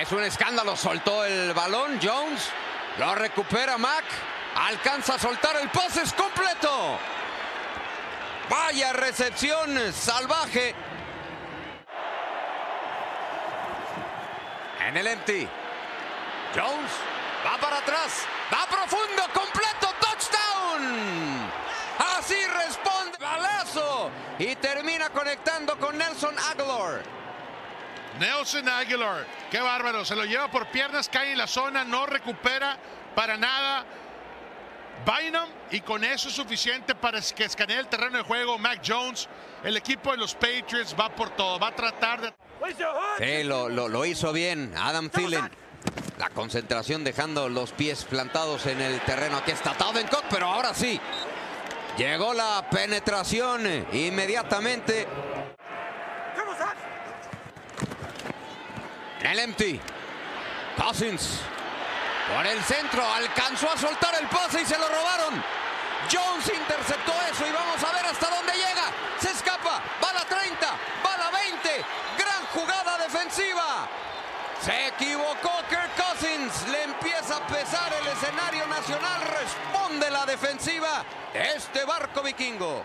Es 0.00 0.12
un 0.12 0.22
escándalo, 0.22 0.76
soltó 0.76 1.24
el 1.24 1.54
balón 1.54 1.98
Jones, 2.02 2.50
lo 2.98 3.14
recupera 3.14 3.78
Mac, 3.78 4.04
alcanza 4.54 5.14
a 5.14 5.18
soltar 5.18 5.56
el 5.56 5.70
pase, 5.70 6.02
es 6.02 6.12
completo. 6.12 6.98
Vaya 8.50 8.92
recepción 8.92 9.74
salvaje. 9.94 10.74
En 14.86 14.98
el 14.98 15.06
empty. 15.06 15.48
Jones 16.54 16.90
va 17.44 17.56
para 17.56 17.78
atrás, 17.78 18.26
va 18.52 18.66
profundo, 18.66 19.22
completo, 19.32 19.88
touchdown. 19.98 21.50
Así 22.18 22.36
responde 22.48 23.16
balazo 23.18 24.10
y 24.38 24.54
termina 24.56 25.08
conectando 25.08 25.78
con 25.78 25.96
Nelson 25.96 26.36
Aguilar. 26.50 27.25
Nelson 28.18 28.68
Aguilar, 28.68 29.26
qué 29.50 29.60
bárbaro, 29.60 30.04
se 30.04 30.16
lo 30.16 30.24
lleva 30.24 30.50
por 30.50 30.66
piernas, 30.68 31.08
cae 31.08 31.32
en 31.32 31.38
la 31.38 31.46
zona, 31.46 31.84
no 31.84 32.06
recupera 32.06 32.78
para 33.14 33.36
nada. 33.36 33.84
Bynum 35.04 35.48
y 35.70 35.80
con 35.82 36.02
eso 36.02 36.28
es 36.28 36.34
suficiente 36.34 36.94
para 36.94 37.20
que 37.20 37.44
escanee 37.44 37.78
el 37.78 37.86
terreno 37.86 38.18
de 38.18 38.24
juego. 38.24 38.58
Mac 38.58 38.80
Jones, 38.84 39.28
el 39.62 39.76
equipo 39.76 40.10
de 40.10 40.16
los 40.16 40.34
Patriots 40.34 40.96
va 40.98 41.14
por 41.14 41.30
todo, 41.30 41.58
va 41.58 41.68
a 41.68 41.76
tratar 41.76 42.20
de... 42.22 42.34
Sí, 43.18 43.44
lo, 43.44 43.68
lo, 43.68 43.88
lo 43.88 44.04
hizo 44.04 44.32
bien 44.32 44.72
Adam 44.76 45.10
Thielen. 45.10 45.50
La 46.18 46.30
concentración 46.30 47.04
dejando 47.04 47.48
los 47.48 47.72
pies 47.72 48.04
plantados 48.04 48.66
en 48.66 48.80
el 48.80 49.00
terreno. 49.02 49.36
Aquí 49.36 49.50
está 49.50 49.74
Dalvin 49.74 50.08
Cook, 50.08 50.24
pero 50.30 50.46
ahora 50.46 50.74
sí. 50.74 50.98
Llegó 51.98 52.34
la 52.34 52.66
penetración 52.70 53.66
eh, 53.66 53.86
inmediatamente. 53.92 55.06
El 59.26 59.40
empty. 59.40 59.80
Cousins. 60.76 61.40
Por 62.32 62.46
el 62.46 62.62
centro. 62.62 63.02
Alcanzó 63.12 63.68
a 63.68 63.76
soltar 63.76 64.14
el 64.20 64.28
pase 64.28 64.62
y 64.62 64.64
se 64.64 64.78
lo 64.78 64.88
robaron. 64.88 65.42
Jones 66.12 66.48
interceptó 66.48 67.12
eso 67.32 67.44
y 67.44 67.50
vamos 67.50 67.82
a 67.82 67.92
ver 67.92 68.06
hasta 68.06 68.30
dónde 68.30 68.52
llega. 68.52 68.92
Se 69.18 69.30
escapa. 69.32 69.82
Va 70.02 70.10
a 70.10 70.14
la 70.14 70.24
30. 70.26 70.66
Va 71.04 71.14
a 71.14 71.18
la 71.18 71.30
20. 71.30 71.84
Gran 72.16 72.46
jugada 72.54 72.98
defensiva. 72.98 73.88
Se 74.62 74.88
equivocó 74.88 75.50
Kirk 75.68 75.90
Cousins. 75.96 76.68
Le 76.68 76.84
empieza 76.84 77.38
a 77.38 77.46
pesar 77.48 77.92
el 78.00 78.06
escenario 78.06 78.64
nacional. 78.68 79.22
Responde 79.22 80.08
la 80.08 80.24
defensiva 80.24 81.04
de 81.32 81.56
este 81.56 81.84
barco 81.84 82.22
vikingo. 82.22 82.84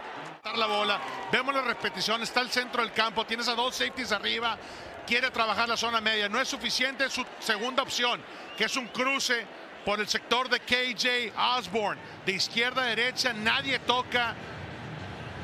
la 0.55 0.65
bola. 0.65 0.99
Vemos 1.31 1.53
la 1.53 1.61
repetición. 1.61 2.23
Está 2.23 2.41
el 2.41 2.49
centro 2.49 2.81
del 2.81 2.93
campo. 2.93 3.27
Tienes 3.27 3.47
a 3.47 3.53
dos 3.53 3.75
safeties 3.75 4.11
arriba. 4.11 4.57
Quiere 5.05 5.31
trabajar 5.31 5.67
la 5.67 5.77
zona 5.77 6.01
media. 6.01 6.29
No 6.29 6.39
es 6.39 6.47
suficiente 6.47 7.09
su 7.09 7.25
segunda 7.39 7.83
opción, 7.83 8.21
que 8.57 8.65
es 8.65 8.75
un 8.77 8.87
cruce 8.87 9.45
por 9.85 9.99
el 9.99 10.07
sector 10.07 10.49
de 10.49 10.59
KJ 10.59 11.33
Osborne. 11.57 11.99
De 12.25 12.33
izquierda 12.33 12.83
a 12.83 12.85
derecha, 12.87 13.33
nadie 13.33 13.79
toca 13.79 14.35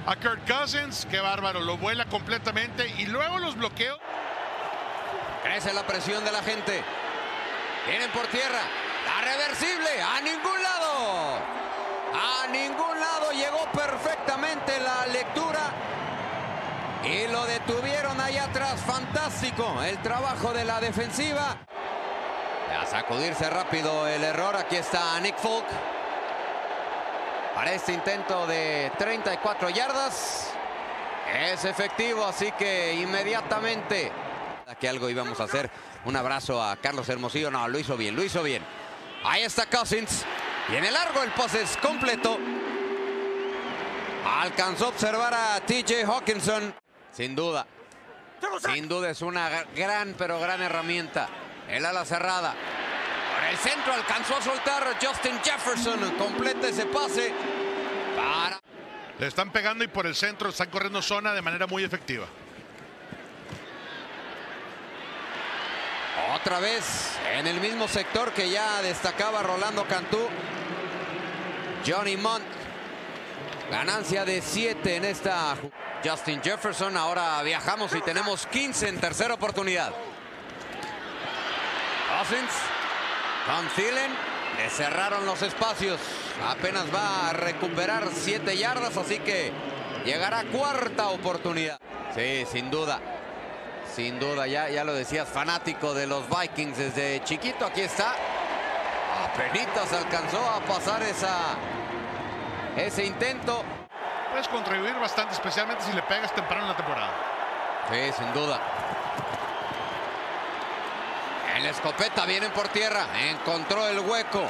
a 0.05 0.15
Kirk 0.15 0.45
Cousins. 0.47 1.07
Qué 1.09 1.19
bárbaro, 1.19 1.59
lo 1.59 1.77
vuela 1.77 2.05
completamente. 2.05 2.87
Y 2.97 3.05
luego 3.07 3.39
los 3.39 3.55
bloqueos. 3.55 3.99
Crece 5.43 5.73
la 5.73 5.85
presión 5.85 6.23
de 6.23 6.31
la 6.31 6.41
gente. 6.41 6.83
Vienen 7.87 8.09
por 8.11 8.27
tierra. 8.27 8.61
La 9.05 9.21
reversible. 9.21 10.01
A 10.01 10.21
ningún 10.21 10.63
lado. 10.63 11.39
A 12.13 12.47
ningún 12.47 12.99
lado. 12.99 13.31
Llegó 13.31 13.65
perfectamente 13.71 14.79
la 14.79 15.07
lectura. 15.07 15.71
Y 17.09 17.27
lo 17.27 17.45
detuvieron 17.45 18.19
allá 18.19 18.45
atrás. 18.45 18.81
Fantástico 18.81 19.81
el 19.83 19.97
trabajo 20.01 20.53
de 20.53 20.65
la 20.65 20.79
defensiva. 20.79 21.57
A 22.79 22.85
sacudirse 22.85 23.49
rápido 23.49 24.07
el 24.07 24.23
error. 24.23 24.55
Aquí 24.55 24.75
está 24.75 25.19
Nick 25.19 25.37
Folk. 25.37 25.65
Para 27.55 27.73
este 27.73 27.93
intento 27.93 28.45
de 28.45 28.91
34 28.97 29.69
yardas. 29.69 30.51
Es 31.33 31.65
efectivo, 31.65 32.25
así 32.25 32.51
que 32.53 32.93
inmediatamente 32.93 34.11
que 34.79 34.89
algo 34.89 35.09
íbamos 35.09 35.39
a 35.39 35.45
hacer. 35.45 35.69
Un 36.05 36.15
abrazo 36.15 36.61
a 36.61 36.75
Carlos 36.77 37.07
Hermosillo. 37.09 37.51
No, 37.51 37.67
lo 37.67 37.79
hizo 37.79 37.97
bien, 37.97 38.15
lo 38.15 38.23
hizo 38.23 38.43
bien. 38.43 38.63
Ahí 39.23 39.43
está 39.43 39.65
Cousins. 39.65 40.25
Viene 40.69 40.91
largo 40.91 41.23
el 41.23 41.31
pase 41.31 41.61
es 41.61 41.77
completo. 41.77 42.37
Alcanzó 44.39 44.85
a 44.85 44.89
observar 44.89 45.33
a 45.33 45.59
TJ 45.61 46.05
Hawkinson. 46.05 46.75
Sin 47.17 47.35
duda. 47.35 47.65
Sin 48.63 48.87
duda 48.87 49.09
es 49.09 49.23
una 49.23 49.49
gran, 49.75 50.13
pero 50.15 50.39
gran 50.39 50.61
herramienta. 50.61 51.27
El 51.67 51.83
ala 51.83 52.05
cerrada. 52.05 52.53
Por 52.53 53.43
el 53.43 53.57
centro 53.57 53.91
alcanzó 53.91 54.37
a 54.37 54.41
soltar 54.43 54.83
Justin 55.01 55.39
Jefferson. 55.43 56.15
Completa 56.15 56.67
ese 56.67 56.85
pase. 56.85 57.33
Para. 58.15 58.59
Le 59.17 59.25
están 59.25 59.51
pegando 59.51 59.83
y 59.83 59.87
por 59.87 60.05
el 60.05 60.13
centro 60.13 60.49
están 60.49 60.69
corriendo 60.69 61.01
zona 61.01 61.33
de 61.33 61.41
manera 61.41 61.65
muy 61.65 61.83
efectiva. 61.83 62.27
Otra 66.35 66.59
vez 66.59 67.17
en 67.33 67.47
el 67.47 67.59
mismo 67.59 67.87
sector 67.87 68.31
que 68.31 68.51
ya 68.51 68.83
destacaba 68.83 69.41
Rolando 69.41 69.87
Cantú. 69.87 70.19
Johnny 71.83 72.15
Mont. 72.15 72.45
Ganancia 73.71 74.23
de 74.23 74.39
7 74.39 74.97
en 74.97 75.05
esta. 75.05 75.57
Justin 76.03 76.41
Jefferson. 76.41 76.95
Ahora 76.97 77.41
viajamos 77.43 77.93
y 77.95 78.01
tenemos 78.01 78.45
15 78.47 78.89
en 78.89 78.99
tercera 78.99 79.33
oportunidad. 79.33 79.91
Cousins. 82.17 82.51
Con 83.45 83.67
Thielen. 83.75 84.11
Le 84.57 84.69
cerraron 84.69 85.25
los 85.25 85.41
espacios. 85.41 85.99
Apenas 86.47 86.85
va 86.93 87.29
a 87.29 87.33
recuperar 87.33 88.07
7 88.13 88.57
yardas. 88.57 88.97
Así 88.97 89.19
que 89.19 89.51
llegará 90.05 90.43
cuarta 90.45 91.09
oportunidad. 91.09 91.79
Sí, 92.15 92.45
sin 92.51 92.71
duda. 92.71 92.99
Sin 93.95 94.19
duda, 94.19 94.45
ya, 94.45 94.69
ya 94.69 94.83
lo 94.83 94.93
decías, 94.93 95.27
fanático 95.27 95.95
de 95.95 96.05
los 96.05 96.23
Vikings 96.29 96.77
desde 96.77 97.23
chiquito. 97.23 97.65
Aquí 97.65 97.81
está. 97.81 98.15
Apenitas 99.25 99.91
alcanzó 99.91 100.39
a 100.47 100.59
pasar 100.61 101.01
esa, 101.01 101.55
ese 102.75 103.05
intento. 103.05 103.63
Puedes 104.29 104.47
contribuir 104.47 104.95
bastante, 104.99 105.33
especialmente 105.33 105.83
si 105.83 105.93
le 105.93 106.01
pegas 106.03 106.33
temprano 106.33 106.63
en 106.63 106.69
la 106.69 106.75
temporada. 106.75 107.11
Sí, 107.89 108.11
sin 108.17 108.33
duda. 108.33 108.59
En 111.55 111.63
la 111.63 111.69
escopeta 111.69 112.25
vienen 112.25 112.51
por 112.51 112.67
tierra. 112.67 113.07
Encontró 113.29 113.87
el 113.87 113.99
hueco. 113.99 114.43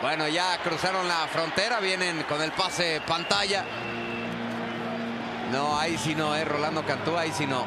Bueno, 0.00 0.28
ya 0.28 0.56
cruzaron 0.58 1.06
la 1.06 1.26
frontera. 1.26 1.80
Vienen 1.80 2.22
con 2.22 2.40
el 2.40 2.52
pase 2.52 3.02
pantalla. 3.06 3.64
No, 5.50 5.78
ahí 5.78 5.98
sí 5.98 6.14
no, 6.14 6.34
es 6.36 6.46
Rolando 6.46 6.86
Cantú, 6.86 7.18
ahí 7.18 7.32
sí 7.32 7.46
no. 7.46 7.66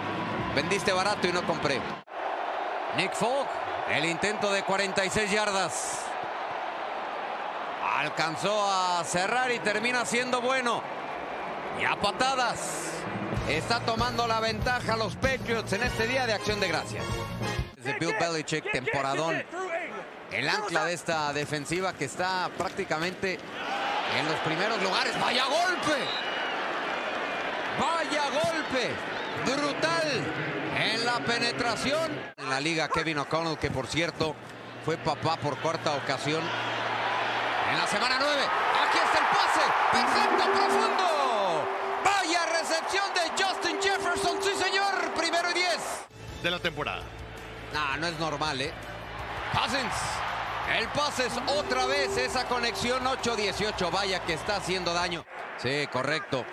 Vendiste 0.56 0.94
barato 0.94 1.28
y 1.28 1.34
no 1.34 1.44
compré. 1.44 1.82
Nick 2.96 3.14
Fogg, 3.14 3.46
el 3.90 4.06
intento 4.06 4.52
de 4.54 4.64
46 4.64 5.30
yardas. 5.30 6.03
Alcanzó 8.04 8.70
a 8.70 9.02
cerrar 9.06 9.50
y 9.50 9.60
termina 9.60 10.06
siendo 10.06 10.42
bueno. 10.42 10.84
Y 11.80 11.86
a 11.86 11.96
patadas. 11.96 12.90
Está 13.48 13.80
tomando 13.80 14.28
la 14.28 14.42
ventaja 14.42 14.98
los 14.98 15.16
Patriots 15.16 15.72
en 15.72 15.84
este 15.84 16.08
día 16.08 16.28
de 16.28 16.34
acción 16.34 16.60
de 16.60 16.68
gracias. 16.68 17.06
Desde 17.78 17.98
Bill 17.98 18.14
Belichick, 18.20 18.70
temporadón. 18.74 19.42
El 20.32 20.50
ancla 20.50 20.84
de 20.84 20.94
esta 20.94 21.32
defensiva 21.32 21.94
que 21.94 22.04
está 22.04 22.50
prácticamente 22.58 23.40
en 24.20 24.26
los 24.28 24.40
primeros 24.42 24.84
lugares. 24.84 25.18
¡Vaya 25.22 25.46
golpe! 25.46 25.96
Vaya 27.80 28.24
golpe 28.34 28.90
brutal 29.46 30.08
en 30.78 31.06
la 31.06 31.20
penetración. 31.20 32.12
En 32.36 32.50
la 32.50 32.60
liga 32.60 32.90
Kevin 32.90 33.20
O'Connell, 33.20 33.58
que 33.58 33.72
por 33.72 33.88
cierto 33.88 34.36
fue 34.84 34.98
papá 34.98 35.38
por 35.38 35.58
cuarta 35.60 35.94
ocasión. 35.94 36.44
En 37.72 37.78
la 37.78 37.88
semana 37.88 38.18
9. 38.20 38.42
Aquí 38.42 38.98
está 38.98 39.20
el 39.20 39.26
pase. 39.26 39.62
Perfecto, 39.92 40.52
profundo. 40.52 41.70
Vaya 42.04 42.46
recepción 42.46 43.06
de 43.14 43.44
Justin 43.44 43.82
Jefferson. 43.82 44.42
Sí, 44.42 44.52
señor. 44.62 45.12
Primero 45.16 45.50
y 45.52 45.54
10. 45.54 45.68
De 46.44 46.52
la 46.52 46.60
temporada. 46.60 47.04
No, 47.74 47.98
no 47.98 48.08
es 48.08 48.20
normal, 48.20 48.62
¿eh? 48.62 48.74
Cousins. 49.54 49.94
El 50.78 50.88
pase 50.90 51.28
es 51.28 51.34
otra 51.48 51.86
vez 51.86 52.16
esa 52.18 52.46
conexión 52.46 53.04
8-18. 53.04 53.92
Vaya 53.92 54.20
que 54.24 54.34
está 54.34 54.58
haciendo 54.58 54.94
daño. 54.94 55.26
Sí, 55.58 55.88
correcto. 55.92 56.46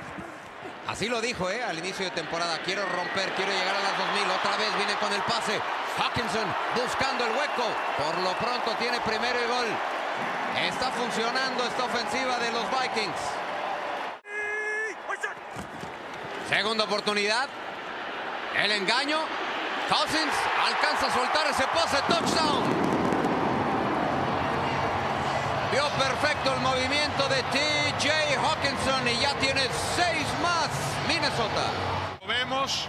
Así 0.87 1.09
lo 1.09 1.21
dijo 1.21 1.51
¿eh? 1.51 1.63
al 1.63 1.79
inicio 1.79 2.05
de 2.05 2.11
temporada. 2.11 2.59
Quiero 2.65 2.83
romper, 2.87 3.33
quiero 3.35 3.53
llegar 3.53 3.77
a 3.77 3.81
las 3.81 3.99
2000. 3.99 4.31
Otra 4.31 4.57
vez 4.57 4.77
viene 4.77 4.95
con 4.95 5.13
el 5.13 5.23
pase. 5.23 5.61
Hawkinson 5.99 6.47
buscando 6.75 7.27
el 7.27 7.33
hueco. 7.33 7.65
Por 7.97 8.19
lo 8.19 8.33
pronto 8.39 8.75
tiene 8.79 9.01
primero 9.01 9.39
y 9.39 9.49
gol. 9.49 10.00
Está 10.67 10.91
funcionando 10.91 11.65
esta 11.65 11.85
ofensiva 11.85 12.39
de 12.39 12.53
los 12.53 12.65
Vikings. 12.71 13.41
Segunda 16.49 16.85
oportunidad. 16.85 17.49
El 18.57 18.73
engaño. 18.73 19.19
Cousins 19.89 20.35
alcanza 20.67 21.07
a 21.07 21.15
soltar 21.15 21.47
ese 21.47 21.67
pase. 21.69 21.97
Touchdown. 22.09 22.91
Vio 25.73 25.89
perfecto 25.91 26.53
el 26.55 26.61
movimiento 26.61 27.29
de 27.29 27.43
TJ 27.45 28.37
Hawkinson 28.37 29.09
y 29.09 29.21
ya 29.21 29.35
tiene 29.35 29.63
seis 29.97 30.27
más 30.43 30.69
Minnesota. 31.07 31.71
Lo 32.21 32.27
vemos, 32.27 32.89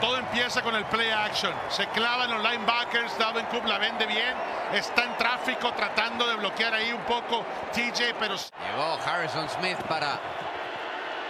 todo 0.00 0.16
empieza 0.16 0.62
con 0.62 0.74
el 0.74 0.84
play 0.86 1.10
action. 1.10 1.52
Se 1.68 1.86
clavan 1.88 2.30
los 2.30 2.42
linebackers, 2.42 3.18
Dalvin 3.18 3.46
Cook 3.46 3.66
la 3.66 3.78
vende 3.78 4.06
bien, 4.06 4.34
está 4.72 5.04
en 5.04 5.16
tráfico 5.16 5.72
tratando 5.72 6.26
de 6.26 6.36
bloquear 6.36 6.74
ahí 6.74 6.92
un 6.92 7.02
poco 7.02 7.44
TJ, 7.72 8.14
pero 8.18 8.36
Llegó 8.36 8.98
Harrison 9.04 9.48
Smith 9.48 9.78
para 9.88 10.18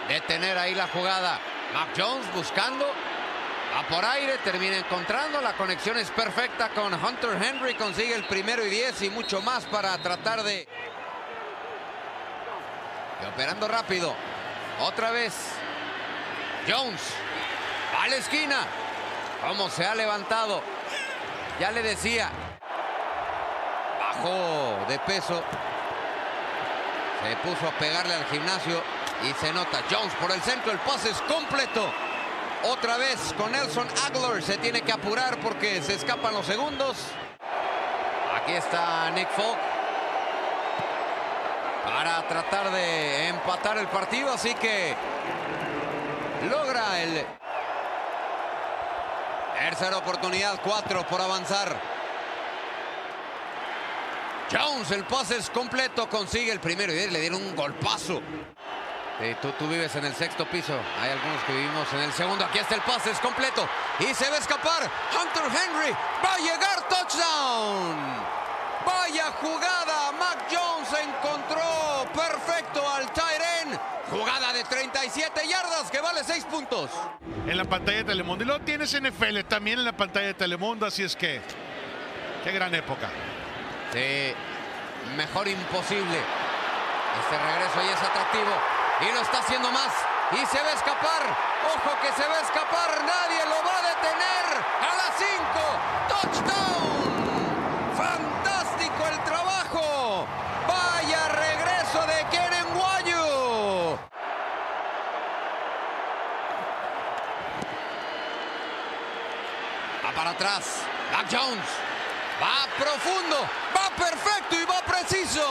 detener 0.08 0.58
ahí 0.58 0.74
la 0.74 0.88
jugada. 0.88 1.38
Mac 1.72 1.88
Jones 1.96 2.26
buscando. 2.34 2.86
Va 3.72 3.82
por 3.86 4.04
aire, 4.04 4.38
termina 4.38 4.76
encontrando. 4.76 5.40
La 5.40 5.52
conexión 5.52 5.96
es 5.96 6.10
perfecta 6.10 6.70
con 6.70 6.92
Hunter 6.92 7.40
Henry. 7.40 7.74
Consigue 7.74 8.14
el 8.14 8.24
primero 8.24 8.66
y 8.66 8.70
diez 8.70 9.00
y 9.02 9.10
mucho 9.10 9.40
más 9.42 9.64
para 9.66 9.96
tratar 9.98 10.42
de... 10.42 10.66
Y 13.22 13.26
operando 13.26 13.68
rápido. 13.68 14.14
Otra 14.80 15.12
vez. 15.12 15.52
Jones. 16.68 17.14
A 18.00 18.08
la 18.08 18.16
esquina. 18.16 18.66
Cómo 19.46 19.68
se 19.68 19.84
ha 19.84 19.94
levantado. 19.94 20.62
Ya 21.58 21.70
le 21.70 21.82
decía. 21.82 22.30
Bajó 24.00 24.86
de 24.88 24.98
peso. 25.00 25.42
Se 27.22 27.36
puso 27.36 27.68
a 27.68 27.78
pegarle 27.78 28.14
al 28.14 28.24
gimnasio 28.24 28.82
y 29.22 29.34
se 29.34 29.52
nota 29.52 29.82
Jones 29.90 30.14
por 30.14 30.32
el 30.32 30.40
centro. 30.40 30.72
El 30.72 30.78
pase 30.78 31.10
es 31.10 31.20
completo. 31.22 31.92
Otra 32.64 32.96
vez 32.96 33.34
con 33.36 33.52
Nelson 33.52 33.86
Aguilar. 34.06 34.42
Se 34.42 34.56
tiene 34.56 34.80
que 34.80 34.92
apurar 34.92 35.38
porque 35.40 35.82
se 35.82 35.94
escapan 35.94 36.32
los 36.32 36.46
segundos. 36.46 36.96
Aquí 38.34 38.52
está 38.52 39.10
Nick 39.10 39.28
Folk. 39.28 39.58
Para 41.84 42.26
tratar 42.26 42.70
de 42.70 43.28
empatar 43.28 43.76
el 43.76 43.88
partido. 43.88 44.32
Así 44.32 44.54
que 44.54 44.96
logra 46.48 47.02
el... 47.02 47.26
Tercera 49.60 49.98
oportunidad. 49.98 50.58
Cuatro 50.64 51.06
por 51.06 51.20
avanzar. 51.20 51.78
Jones, 54.50 54.90
el 54.90 55.04
pase 55.04 55.36
es 55.36 55.50
completo, 55.50 56.08
consigue 56.08 56.50
el 56.50 56.60
primero 56.60 56.90
y 56.90 57.10
le 57.10 57.20
dieron 57.20 57.42
un 57.42 57.54
golpazo. 57.54 58.22
Tú, 59.42 59.52
tú, 59.58 59.68
vives 59.68 59.94
en 59.96 60.06
el 60.06 60.14
sexto 60.14 60.46
piso, 60.46 60.74
hay 60.98 61.10
algunos 61.10 61.42
que 61.44 61.52
vivimos 61.52 61.92
en 61.92 62.00
el 62.00 62.12
segundo. 62.14 62.42
Aquí 62.46 62.58
está 62.58 62.74
el 62.74 62.80
pase, 62.80 63.10
es 63.10 63.18
completo 63.18 63.68
y 63.98 64.14
se 64.14 64.30
va 64.30 64.36
a 64.36 64.38
escapar. 64.38 64.90
Hunter 65.12 65.42
Henry 65.44 65.92
va 66.24 66.34
a 66.34 66.38
llegar 66.38 66.88
touchdown. 66.88 68.40
Vaya 68.86 69.30
jugada, 69.42 70.12
Mac 70.12 70.38
Jones 70.50 70.88
encontró 71.02 72.08
perfecto 72.14 72.82
al 72.88 73.12
tight 73.12 73.42
end. 73.62 73.78
Jugada 74.10 74.54
de 74.54 74.64
37 75.00 75.48
yardas 75.48 75.90
que 75.90 75.98
vale 75.98 76.22
6 76.22 76.44
puntos. 76.44 76.90
En 77.46 77.56
la 77.56 77.64
pantalla 77.64 77.98
de 77.98 78.04
Telemundo. 78.04 78.44
Y 78.44 78.46
lo 78.46 78.60
tienes 78.60 78.92
NFL 78.92 79.40
también 79.48 79.78
en 79.78 79.86
la 79.86 79.92
pantalla 79.92 80.26
de 80.26 80.34
Telemundo, 80.34 80.84
así 80.84 81.02
es 81.02 81.16
que 81.16 81.40
qué 82.44 82.52
gran 82.52 82.74
época. 82.74 83.08
Sí, 83.94 84.34
mejor 85.16 85.48
imposible. 85.48 86.18
Este 87.22 87.38
regreso 87.38 87.82
ya 87.82 87.94
es 87.94 88.02
atractivo 88.02 88.52
y 89.00 89.14
lo 89.14 89.22
está 89.22 89.38
haciendo 89.38 89.70
más. 89.72 89.90
Y 90.32 90.44
se 90.46 90.62
va 90.62 90.68
a 90.68 90.74
escapar. 90.74 91.22
Ojo 91.74 91.96
que 92.02 92.12
se 92.12 92.28
va 92.28 92.36
a 92.36 92.42
escapar. 92.42 92.90
Nadie 93.00 93.42
lo 93.46 93.56
va 93.64 93.78
a 93.78 93.82
detener. 93.88 94.46
A 94.82 94.96
las 95.00 95.16
5. 95.16 95.32
Touchdown. 96.10 97.16
Fantástico 97.96 99.06
el 99.10 99.24
trabajo. 99.24 100.26
Vaya 100.68 101.28
regreso 101.28 102.06
de 102.06 102.26
Keren 102.30 102.74
Guayu. 102.74 103.98
Va 110.04 110.12
para 110.12 110.29
atrás. 110.40 110.82
Mac 111.12 111.26
Jones. 111.30 111.68
Va 112.40 112.66
profundo, 112.78 113.36
va 113.76 113.94
perfecto 113.94 114.56
y 114.58 114.64
va 114.64 114.80
preciso. 114.80 115.44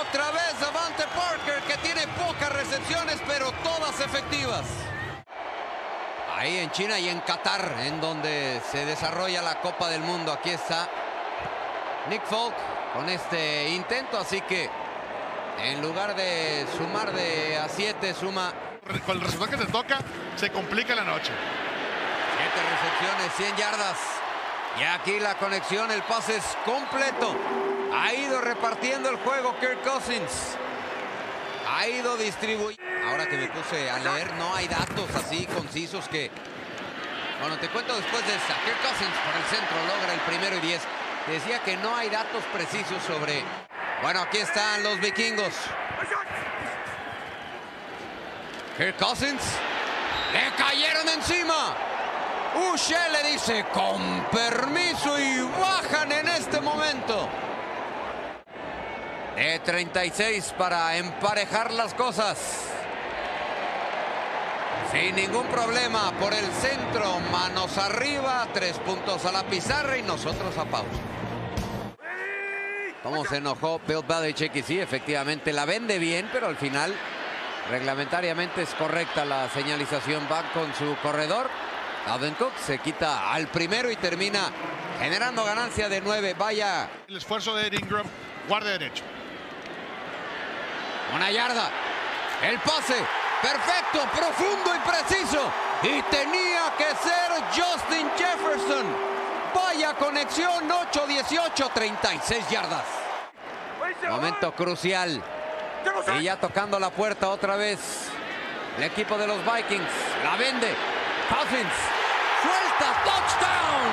Otra 0.00 0.30
vez 0.30 0.58
Davante 0.60 1.04
Parker 1.14 1.60
que 1.64 1.76
tiene 1.86 2.06
pocas 2.08 2.50
recepciones 2.50 3.20
pero 3.26 3.52
todas 3.62 4.00
efectivas. 4.00 4.64
Ahí 6.34 6.58
en 6.58 6.70
China 6.70 6.98
y 6.98 7.08
en 7.10 7.20
Qatar 7.20 7.74
en 7.80 8.00
donde 8.00 8.62
se 8.70 8.86
desarrolla 8.86 9.42
la 9.42 9.60
Copa 9.60 9.90
del 9.90 10.00
Mundo. 10.00 10.32
Aquí 10.32 10.50
está 10.50 10.88
Nick 12.08 12.24
Folk 12.24 12.54
con 12.94 13.10
este 13.10 13.68
intento. 13.68 14.18
Así 14.18 14.40
que 14.40 14.70
en 15.58 15.82
lugar 15.82 16.16
de 16.16 16.66
sumar 16.78 17.12
de 17.12 17.58
a 17.58 17.68
7 17.68 18.14
suma... 18.14 18.54
Con 19.04 19.16
el 19.16 19.20
resultado 19.20 19.50
que 19.50 19.66
te 19.66 19.70
toca 19.70 19.98
se 20.36 20.50
complica 20.50 20.94
la 20.94 21.04
noche. 21.04 21.30
7 22.38 22.52
recepciones, 22.70 23.34
100 23.36 23.56
yardas. 23.56 23.98
Y 24.78 24.82
aquí 24.84 25.18
la 25.18 25.34
conexión, 25.34 25.90
el 25.90 26.02
pase 26.02 26.36
es 26.36 26.44
completo. 26.64 27.34
Ha 27.92 28.14
ido 28.14 28.40
repartiendo 28.40 29.08
el 29.08 29.16
juego 29.16 29.58
Kirk 29.58 29.82
Cousins. 29.82 30.56
Ha 31.68 31.88
ido 31.88 32.16
distribuyendo. 32.16 32.82
Ahora 33.08 33.26
que 33.26 33.36
me 33.36 33.48
puse 33.48 33.90
a 33.90 33.98
leer, 33.98 34.32
no 34.34 34.54
hay 34.54 34.68
datos 34.68 35.12
así 35.16 35.46
concisos 35.46 36.08
que... 36.08 36.30
Bueno, 37.40 37.56
te 37.58 37.68
cuento 37.68 37.96
después 37.96 38.24
de 38.24 38.34
esta. 38.36 38.54
Kirk 38.64 38.80
Cousins 38.82 39.16
por 39.24 39.36
el 39.36 39.44
centro 39.50 39.76
logra 39.88 40.12
el 40.14 40.20
primero 40.20 40.56
y 40.56 40.60
10. 40.60 40.82
Decía 41.26 41.58
que 41.64 41.76
no 41.78 41.96
hay 41.96 42.08
datos 42.08 42.44
precisos 42.52 43.02
sobre... 43.02 43.42
Bueno, 44.00 44.20
aquí 44.22 44.38
están 44.38 44.84
los 44.84 45.00
vikingos. 45.00 45.54
Kirk 48.76 48.96
Cousins. 48.96 49.42
Le 50.32 50.54
cayeron 50.56 51.08
encima. 51.08 51.87
Uche 52.54 52.96
le 53.12 53.32
dice 53.32 53.66
con 53.72 54.26
permiso 54.32 55.18
y 55.18 55.40
bajan 55.60 56.12
en 56.12 56.28
este 56.28 56.60
momento. 56.60 57.28
De 59.36 59.58
36 59.60 60.54
para 60.58 60.96
emparejar 60.96 61.72
las 61.72 61.94
cosas. 61.94 62.38
Sin 64.90 65.14
ningún 65.14 65.46
problema 65.48 66.12
por 66.18 66.32
el 66.32 66.46
centro, 66.46 67.20
manos 67.30 67.76
arriba, 67.76 68.48
tres 68.54 68.78
puntos 68.78 69.24
a 69.26 69.32
la 69.32 69.44
pizarra 69.44 69.98
y 69.98 70.02
nosotros 70.02 70.56
a 70.56 70.64
pausa. 70.64 70.98
¿Cómo 73.02 73.24
se 73.26 73.36
enojó 73.36 73.80
Bill 73.86 74.02
Belichick? 74.08 74.56
Y 74.56 74.62
sí, 74.62 74.80
efectivamente 74.80 75.52
la 75.52 75.66
vende 75.66 75.98
bien, 75.98 76.28
pero 76.32 76.46
al 76.46 76.56
final 76.56 76.94
reglamentariamente 77.70 78.62
es 78.62 78.74
correcta 78.74 79.24
la 79.24 79.48
señalización. 79.50 80.26
Va 80.30 80.42
con 80.52 80.74
su 80.74 80.96
corredor. 81.02 81.48
Alvin 82.08 82.34
Cook 82.34 82.52
se 82.64 82.78
quita 82.78 83.32
al 83.32 83.48
primero 83.48 83.90
y 83.90 83.96
termina 83.96 84.50
generando 84.98 85.44
ganancia 85.44 85.88
de 85.88 86.00
nueve. 86.00 86.34
Vaya. 86.36 86.88
El 87.06 87.18
esfuerzo 87.18 87.54
de 87.54 87.66
Ed 87.66 87.74
Ingram, 87.74 88.06
guardia 88.48 88.72
derecho. 88.72 89.04
Una 91.14 91.30
yarda. 91.30 91.70
El 92.42 92.58
pase. 92.60 92.96
Perfecto, 93.42 94.00
profundo 94.16 94.74
y 94.74 94.88
preciso. 94.88 95.52
Y 95.82 96.02
tenía 96.10 96.72
que 96.76 96.88
ser 96.96 97.42
Justin 97.54 98.10
Jefferson. 98.16 98.86
Vaya 99.54 99.94
conexión. 99.94 100.68
8-18, 100.68 101.72
36 101.72 102.50
yardas. 102.50 102.84
Momento 104.08 104.52
crucial. 104.54 105.22
Y 106.18 106.22
ya 106.24 106.36
tocando 106.36 106.78
la 106.78 106.90
puerta 106.90 107.28
otra 107.28 107.56
vez. 107.56 108.08
El 108.76 108.84
equipo 108.84 109.18
de 109.18 109.26
los 109.26 109.38
Vikings. 109.44 109.90
La 110.24 110.36
vende. 110.36 110.74
Cousins. 111.28 111.97
Suelta. 112.42 112.88
Touchdown. 113.04 113.90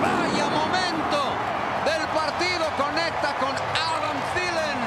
Vaya 0.00 0.46
momento 0.48 1.20
del 1.84 2.04
partido. 2.08 2.64
Conecta 2.76 3.34
con 3.40 3.50
Adam 3.50 4.16
Thielen. 4.34 4.80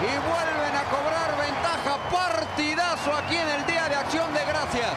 Y 0.00 0.12
vuelven 0.28 0.74
a 0.76 0.84
cobrar 0.90 1.36
ventaja. 1.36 1.92
Partidazo 2.10 3.14
aquí 3.14 3.36
en 3.36 3.48
el 3.48 3.66
Día 3.66 3.88
de 3.88 3.96
Acción 3.96 4.32
de 4.34 4.44
Gracias. 4.44 4.94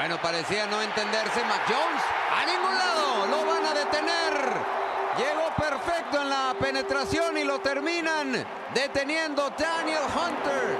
Bueno, 0.00 0.16
parecía 0.22 0.66
no 0.66 0.80
entenderse 0.80 1.44
Mac 1.44 1.62
Jones. 1.68 2.02
A 2.34 2.46
ningún 2.46 2.78
lado 2.78 3.26
lo 3.26 3.44
van 3.44 3.66
a 3.66 3.74
detener. 3.74 4.79
Llegó 5.20 5.54
perfecto 5.54 6.22
en 6.22 6.30
la 6.30 6.54
penetración 6.58 7.36
y 7.36 7.44
lo 7.44 7.58
terminan 7.58 8.42
deteniendo 8.72 9.50
Daniel 9.50 10.04
Hunter. 10.16 10.78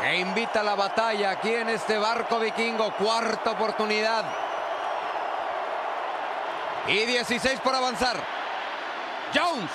Que 0.00 0.16
invita 0.16 0.58
a 0.58 0.64
la 0.64 0.74
batalla 0.74 1.30
aquí 1.30 1.54
en 1.54 1.68
este 1.68 1.96
barco 1.96 2.40
vikingo. 2.40 2.92
Cuarta 2.96 3.52
oportunidad. 3.52 4.24
Y 6.88 7.04
16 7.06 7.60
por 7.60 7.72
avanzar. 7.72 8.16
Jones. 9.32 9.70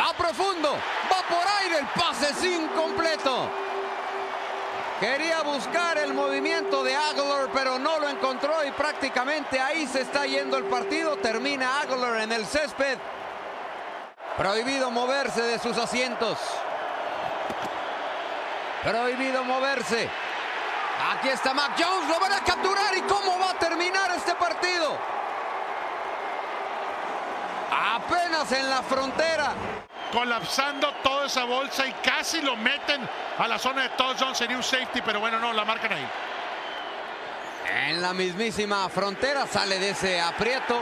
Va 0.00 0.12
profundo. 0.14 0.72
va 0.72 1.22
por 1.28 1.46
aire, 1.60 1.78
el 1.78 1.86
pase 1.86 2.30
es 2.30 2.44
incompleto. 2.44 3.61
Quería 5.02 5.42
buscar 5.42 5.98
el 5.98 6.14
movimiento 6.14 6.84
de 6.84 6.94
Aguilar, 6.94 7.48
pero 7.52 7.76
no 7.76 7.98
lo 7.98 8.08
encontró 8.08 8.64
y 8.64 8.70
prácticamente 8.70 9.58
ahí 9.58 9.84
se 9.88 10.02
está 10.02 10.26
yendo 10.26 10.56
el 10.56 10.62
partido. 10.66 11.16
Termina 11.16 11.80
Aguilar 11.80 12.20
en 12.20 12.30
el 12.30 12.46
césped. 12.46 12.98
Prohibido 14.36 14.92
moverse 14.92 15.42
de 15.42 15.58
sus 15.58 15.76
asientos. 15.76 16.38
Prohibido 18.84 19.42
moverse. 19.42 20.08
Aquí 21.14 21.30
está 21.30 21.52
Mac 21.52 21.72
Jones, 21.76 22.08
lo 22.08 22.20
van 22.20 22.34
a 22.34 22.44
capturar 22.44 22.96
y 22.96 23.00
cómo 23.00 23.40
va 23.40 23.50
a 23.50 23.58
terminar 23.58 24.08
este 24.12 24.36
partido. 24.36 24.96
Apenas 27.72 28.52
en 28.52 28.70
la 28.70 28.82
frontera. 28.82 29.52
Colapsando 30.12 30.92
toda 31.02 31.26
esa 31.26 31.44
bolsa 31.44 31.86
y 31.86 31.92
casi 31.92 32.42
lo 32.42 32.54
meten 32.56 33.08
a 33.38 33.48
la 33.48 33.58
zona 33.58 33.84
de 33.84 33.88
touchdown. 33.90 34.34
Sería 34.34 34.56
un 34.56 34.62
safety, 34.62 35.00
pero 35.00 35.20
bueno, 35.20 35.38
no, 35.38 35.52
la 35.52 35.64
marcan 35.64 35.92
ahí. 35.92 36.06
En 37.88 38.02
la 38.02 38.12
mismísima 38.12 38.88
frontera 38.90 39.46
sale 39.46 39.78
de 39.78 39.90
ese 39.90 40.20
aprieto. 40.20 40.80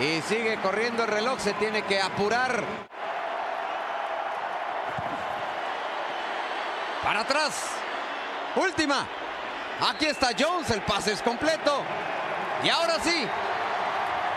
Y 0.00 0.20
sigue 0.22 0.56
corriendo 0.56 1.04
el 1.04 1.10
reloj, 1.10 1.38
se 1.38 1.52
tiene 1.54 1.82
que 1.82 2.00
apurar. 2.00 2.64
Para 7.04 7.20
atrás. 7.20 7.70
Última. 8.56 9.06
Aquí 9.88 10.06
está 10.06 10.30
Jones, 10.38 10.70
el 10.70 10.82
pase 10.82 11.12
es 11.12 11.22
completo. 11.22 11.84
Y 12.64 12.68
ahora 12.68 12.98
sí, 13.00 13.26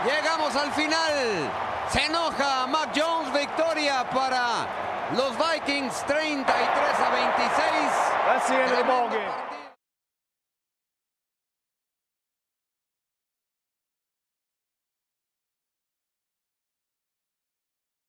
llegamos 0.06 0.56
al 0.56 0.72
final. 0.74 1.50
Se 1.94 2.06
enoja 2.06 2.66
Mac 2.66 2.90
Jones, 2.96 3.32
victoria 3.32 4.04
para 4.10 4.66
los 5.16 5.38
Vikings 5.38 5.94
33 6.08 6.44
a 6.44 7.12
26. 7.12 7.54
That's 8.26 8.48
the 8.48 8.56
end 8.56 8.72
of 8.72 8.78
the 8.80 8.84
ball 8.84 9.10
Tremendo 9.10 9.12
game. 9.12 9.30
partido. 9.30 9.63